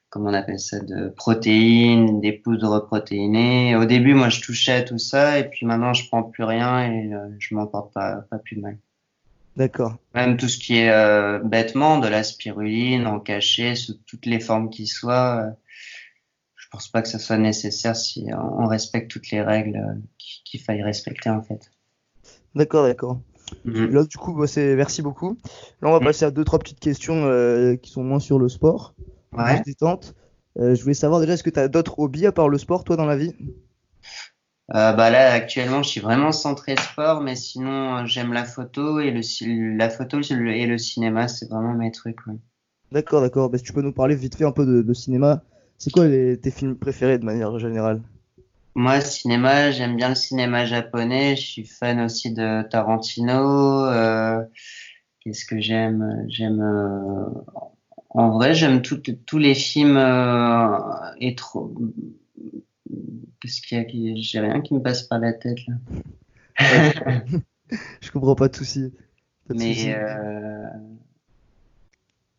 comment 0.09 0.29
on 0.29 0.33
appelle 0.33 0.59
ça, 0.59 0.79
de 0.79 1.09
protéines, 1.09 2.19
des 2.19 2.33
poudres 2.33 2.85
protéinées. 2.85 3.75
Au 3.75 3.85
début, 3.85 4.13
moi, 4.13 4.29
je 4.29 4.41
touchais 4.41 4.73
à 4.73 4.81
tout 4.83 4.97
ça, 4.99 5.39
et 5.39 5.49
puis 5.49 5.65
maintenant, 5.65 5.93
je 5.93 6.07
prends 6.07 6.23
plus 6.23 6.43
rien 6.43 6.91
et 6.91 7.13
euh, 7.13 7.29
je 7.39 7.55
m'en 7.55 7.65
porte 7.65 7.93
pas, 7.93 8.25
pas 8.29 8.37
plus 8.37 8.57
mal. 8.57 8.77
D'accord. 9.55 9.97
Même 10.15 10.37
tout 10.37 10.47
ce 10.47 10.57
qui 10.57 10.77
est 10.77 10.89
euh, 10.89 11.39
bêtement 11.39 11.99
de 11.99 12.07
la 12.07 12.23
spiruline 12.23 13.05
en 13.05 13.19
cachet 13.19 13.75
sous 13.75 13.93
toutes 14.05 14.25
les 14.25 14.39
formes 14.39 14.69
qui 14.69 14.87
soient. 14.87 15.41
Euh, 15.41 15.51
je 16.55 16.67
pense 16.71 16.87
pas 16.87 17.03
que 17.03 17.07
ce 17.07 17.19
soit 17.19 17.37
nécessaire 17.37 17.95
si 17.95 18.25
on 18.33 18.65
respecte 18.65 19.11
toutes 19.11 19.29
les 19.29 19.43
règles 19.43 19.77
euh, 19.77 19.93
qu'il 20.17 20.59
faille 20.59 20.81
respecter 20.81 21.29
en 21.29 21.43
fait. 21.43 21.71
D'accord, 22.55 22.85
d'accord. 22.85 23.19
Mhm. 23.65 23.91
Là, 23.91 24.03
du 24.03 24.17
coup, 24.17 24.33
bah, 24.33 24.47
c'est 24.47 24.75
merci 24.75 25.01
beaucoup. 25.01 25.37
Là, 25.81 25.89
on 25.89 25.91
va 25.91 25.99
mhm. 25.99 26.05
passer 26.05 26.25
à 26.25 26.31
deux 26.31 26.43
trois 26.43 26.59
petites 26.59 26.79
questions 26.79 27.25
euh, 27.25 27.75
qui 27.75 27.91
sont 27.91 28.03
moins 28.03 28.19
sur 28.19 28.39
le 28.39 28.49
sport, 28.49 28.95
ouais. 29.37 29.61
détente. 29.65 30.15
je 30.57 30.81
voulais 30.81 30.93
savoir 30.93 31.19
déjà, 31.19 31.33
est-ce 31.33 31.43
que 31.43 31.49
tu 31.49 31.59
as 31.59 31.67
d'autres 31.67 31.99
hobbies 31.99 32.25
à 32.25 32.31
part 32.31 32.49
le 32.49 32.57
sport, 32.57 32.83
toi, 32.83 32.95
dans 32.95 33.05
la 33.05 33.17
vie? 33.17 33.33
Euh, 34.73 34.93
bah 34.93 35.09
là 35.09 35.33
actuellement 35.33 35.83
je 35.83 35.89
suis 35.89 35.99
vraiment 35.99 36.31
centré 36.31 36.77
sport 36.77 37.19
mais 37.19 37.35
sinon 37.35 37.97
euh, 37.97 38.05
j'aime 38.05 38.31
la 38.31 38.45
photo 38.45 39.01
et 39.01 39.11
le 39.11 39.77
la 39.77 39.89
photo 39.89 40.21
et 40.21 40.65
le 40.65 40.77
cinéma 40.77 41.27
c'est 41.27 41.49
vraiment 41.49 41.73
mes 41.73 41.91
trucs 41.91 42.25
ouais. 42.27 42.35
d'accord 42.93 43.19
d'accord 43.19 43.49
bah, 43.49 43.57
si 43.57 43.65
tu 43.65 43.73
peux 43.73 43.81
nous 43.81 43.91
parler 43.91 44.15
vite 44.15 44.37
fait 44.37 44.45
un 44.45 44.53
peu 44.53 44.65
de, 44.65 44.81
de 44.81 44.93
cinéma 44.93 45.43
c'est 45.77 45.91
quoi 45.91 46.07
les, 46.07 46.39
tes 46.39 46.49
films 46.49 46.77
préférés 46.77 47.19
de 47.19 47.25
manière 47.25 47.59
générale? 47.59 48.01
Moi 48.75 49.01
cinéma 49.01 49.71
j'aime 49.71 49.95
bien 49.95 50.09
le 50.09 50.15
cinéma 50.15 50.65
japonais 50.65 51.35
je 51.35 51.41
suis 51.41 51.65
fan 51.65 52.01
aussi 52.01 52.33
de 52.33 52.63
Tarantino 52.63 53.85
euh, 53.85 54.43
qu'est-ce 55.19 55.45
que 55.45 55.59
j'aime? 55.59 56.25
J'aime 56.27 56.61
euh, 56.61 57.29
en 58.09 58.31
vrai 58.31 58.53
j'aime 58.53 58.81
tous 58.81 59.37
les 59.37 59.55
films 59.55 59.97
euh, 59.97 60.67
et 61.19 61.35
trop 61.35 61.73
Qu'est-ce 63.43 63.61
qu'il 63.61 63.77
y 63.77 64.11
a 64.11 64.15
J'ai 64.15 64.39
rien 64.39 64.61
qui 64.61 64.73
me 64.73 64.81
passe 64.81 65.03
par 65.03 65.19
la 65.19 65.33
tête 65.33 65.59
là. 65.67 65.75
je 68.01 68.11
comprends 68.11 68.35
pas 68.35 68.47
de 68.47 68.55
soucis. 68.55 68.93
Mais 69.49 69.93
euh... 69.93 70.65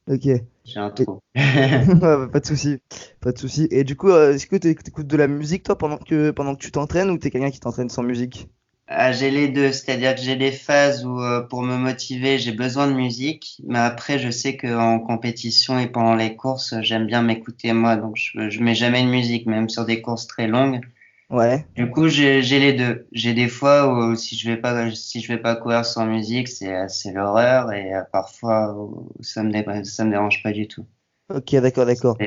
Ok. 0.06 0.26
J'ai 0.64 0.80
un 0.80 0.90
trou. 0.90 1.20
pas 1.34 2.40
de 2.40 2.46
soucis. 2.46 2.78
Pas 3.20 3.32
de 3.32 3.38
soucis. 3.38 3.68
Et 3.70 3.84
du 3.84 3.96
coup, 3.96 4.10
euh, 4.10 4.34
est-ce 4.34 4.46
que 4.46 4.56
tu 4.56 4.68
écoutes 4.68 5.06
de 5.06 5.16
la 5.16 5.28
musique 5.28 5.64
toi 5.64 5.76
pendant 5.78 5.98
que 5.98 6.30
pendant 6.30 6.54
que 6.54 6.60
tu 6.62 6.70
t'entraînes 6.72 7.10
ou 7.10 7.18
t'es 7.18 7.30
quelqu'un 7.30 7.50
qui 7.50 7.60
t'entraîne 7.60 7.88
sans 7.90 8.02
musique? 8.02 8.48
Ah, 8.86 9.12
j'ai 9.12 9.30
les 9.30 9.48
deux, 9.48 9.72
c'est-à-dire 9.72 10.14
que 10.14 10.20
j'ai 10.20 10.36
des 10.36 10.52
phases 10.52 11.04
où 11.06 11.20
euh, 11.20 11.42
pour 11.42 11.62
me 11.62 11.76
motiver, 11.76 12.38
j'ai 12.38 12.52
besoin 12.52 12.86
de 12.86 12.92
musique, 12.94 13.60
mais 13.64 13.78
après 13.78 14.18
je 14.18 14.30
sais 14.30 14.56
qu'en 14.58 15.00
compétition 15.00 15.78
et 15.78 15.86
pendant 15.86 16.14
les 16.14 16.36
courses, 16.36 16.74
j'aime 16.82 17.06
bien 17.06 17.22
m'écouter 17.22 17.72
moi, 17.72 17.96
donc 17.96 18.16
je, 18.16 18.50
je 18.50 18.60
mets 18.62 18.74
jamais 18.74 19.02
de 19.02 19.08
musique, 19.08 19.46
même 19.46 19.68
sur 19.70 19.86
des 19.86 20.02
courses 20.02 20.26
très 20.26 20.46
longues. 20.48 20.80
Ouais. 21.30 21.66
Du 21.76 21.88
coup, 21.88 22.08
j'ai 22.08 22.40
les 22.42 22.72
deux. 22.72 23.06
J'ai 23.12 23.32
des 23.32 23.46
fois 23.48 23.86
où 23.94 24.16
si 24.16 24.36
je 24.36 24.50
vais 24.50 24.56
pas 24.56 24.90
si 24.92 25.20
je 25.20 25.28
vais 25.32 25.38
pas 25.40 25.54
courir 25.54 25.84
sans 25.86 26.04
musique, 26.06 26.48
c'est 26.48 26.88
c'est 26.88 27.12
l'horreur 27.12 27.72
et 27.72 27.94
euh, 27.94 28.02
parfois 28.12 28.76
ça 29.20 29.42
me 29.44 29.52
dé- 29.52 29.84
ça 29.84 30.04
me 30.04 30.10
dérange 30.10 30.42
pas 30.42 30.50
du 30.52 30.66
tout. 30.66 30.84
Ok, 31.28 31.54
d'accord, 31.56 31.84
d'accord. 31.86 32.18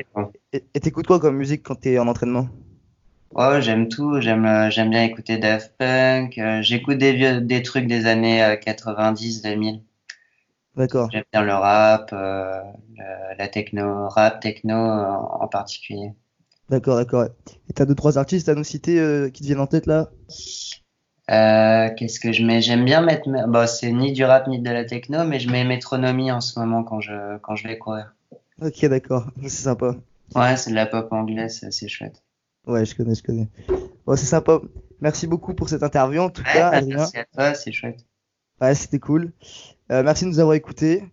Et 0.52 0.80
t'écoutes 0.80 1.06
quoi 1.08 1.18
comme 1.20 1.36
musique 1.36 1.64
quand 1.64 1.74
t'es 1.76 1.98
en 1.98 2.06
entraînement? 2.08 2.48
Ouais, 3.32 3.62
j'aime 3.62 3.88
tout. 3.88 4.20
J'aime, 4.20 4.44
euh, 4.44 4.68
j'aime 4.70 4.90
bien 4.90 5.02
écouter 5.02 5.38
Daft 5.38 5.74
Punk. 5.78 6.36
euh, 6.38 6.60
j'écoute 6.62 6.98
des 6.98 7.14
vieux, 7.14 7.40
des 7.40 7.62
trucs 7.62 7.86
des 7.86 8.04
années 8.06 8.42
euh, 8.44 8.56
90, 8.56 9.40
2000. 9.42 9.82
D'accord, 10.74 11.12
J'aime 11.12 11.24
bien 11.32 11.42
le 11.42 11.54
rap, 11.54 12.10
euh, 12.12 12.62
le- 12.96 13.36
la 13.38 13.48
techno, 13.48 14.08
rap, 14.08 14.40
techno 14.40 14.74
en 14.76 15.48
particulier. 15.48 16.12
D'accord, 16.68 16.96
d'accord. 16.96 17.24
Et 17.68 17.72
t'as 17.74 17.84
deux, 17.84 17.94
trois 17.94 18.18
artistes 18.18 18.48
à 18.48 18.54
nous 18.54 18.64
citer 18.64 18.98
euh, 18.98 19.30
qui 19.30 19.42
te 19.42 19.46
viennent 19.46 19.60
en 19.60 19.66
tête 19.66 19.86
là? 19.86 20.10
Euh, 21.30 21.90
qu'est-ce 21.94 22.20
que 22.20 22.32
je 22.32 22.42
mets? 22.42 22.62
J'aime 22.62 22.84
bien 22.84 23.02
mettre, 23.02 23.28
bon, 23.48 23.66
c'est 23.66 23.92
ni 23.92 24.12
du 24.12 24.24
rap 24.24 24.46
ni 24.46 24.60
de 24.60 24.70
la 24.70 24.84
techno, 24.84 25.24
mais 25.24 25.38
je 25.38 25.50
mets 25.50 25.64
Métronomie 25.64 26.32
en 26.32 26.40
ce 26.40 26.58
moment 26.58 26.84
quand 26.84 27.00
je, 27.00 27.36
quand 27.38 27.54
je 27.54 27.68
vais 27.68 27.76
courir. 27.76 28.14
Ok, 28.62 28.84
d'accord, 28.86 29.26
c'est 29.42 29.50
sympa. 29.50 29.96
Ouais, 30.34 30.56
c'est 30.56 30.70
de 30.70 30.74
la 30.74 30.86
pop 30.86 31.12
anglaise, 31.12 31.66
c'est 31.70 31.88
chouette. 31.88 32.22
Ouais, 32.66 32.84
je 32.84 32.94
connais, 32.94 33.14
je 33.14 33.22
connais. 33.22 33.48
Bon, 34.06 34.16
c'est 34.16 34.26
sympa. 34.26 34.60
Merci 35.00 35.26
beaucoup 35.26 35.54
pour 35.54 35.68
cette 35.68 35.82
interview 35.82 36.20
en 36.22 36.30
tout 36.30 36.42
Ouais, 36.42 36.52
cas, 36.52 36.70
bah, 36.70 36.80
merci 36.86 37.18
à 37.18 37.24
toi, 37.24 37.54
c'est 37.54 37.72
chouette. 37.72 38.04
Ouais, 38.60 38.74
c'était 38.74 38.98
cool. 38.98 39.32
Euh, 39.92 40.02
merci 40.02 40.24
de 40.24 40.30
nous 40.30 40.40
avoir 40.40 40.54
écoutés 40.54 41.04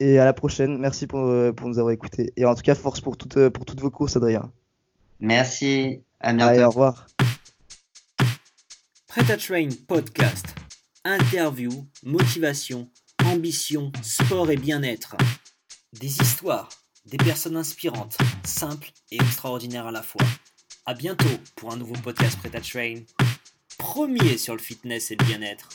et 0.00 0.18
à 0.18 0.24
la 0.24 0.32
prochaine. 0.32 0.78
Merci 0.78 1.06
pour, 1.06 1.20
euh, 1.20 1.52
pour 1.52 1.68
nous 1.68 1.78
avoir 1.78 1.92
écoutés. 1.92 2.32
Et 2.36 2.44
en 2.44 2.54
tout 2.54 2.62
cas, 2.62 2.74
force 2.74 3.00
pour 3.00 3.16
toutes, 3.16 3.48
pour 3.50 3.64
toutes 3.64 3.80
vos 3.80 3.90
courses, 3.90 4.16
Adrien. 4.16 4.50
Merci, 5.20 6.02
à 6.20 6.28
Allez, 6.28 6.38
bientôt. 6.38 6.62
au 6.62 6.68
revoir. 6.68 7.06
Prêt 9.08 9.30
à 9.30 9.36
Train 9.36 9.68
Podcast. 9.86 10.46
Interview, 11.04 11.70
motivation, 12.04 12.90
ambition, 13.24 13.90
sport 14.02 14.50
et 14.50 14.56
bien-être. 14.56 15.16
Des 15.98 16.20
histoires, 16.20 16.68
des 17.06 17.16
personnes 17.16 17.56
inspirantes, 17.56 18.18
simples 18.44 18.90
et 19.10 19.16
extraordinaires 19.16 19.86
à 19.86 19.92
la 19.92 20.02
fois. 20.02 20.26
À 20.86 20.94
bientôt 20.94 21.26
pour 21.56 21.72
un 21.72 21.76
nouveau 21.76 21.94
podcast 21.94 22.38
Prêt 22.38 22.54
à 22.54 22.60
Train. 22.60 23.02
Premier 23.78 24.38
sur 24.38 24.54
le 24.54 24.60
fitness 24.60 25.10
et 25.10 25.16
le 25.16 25.24
bien-être. 25.24 25.68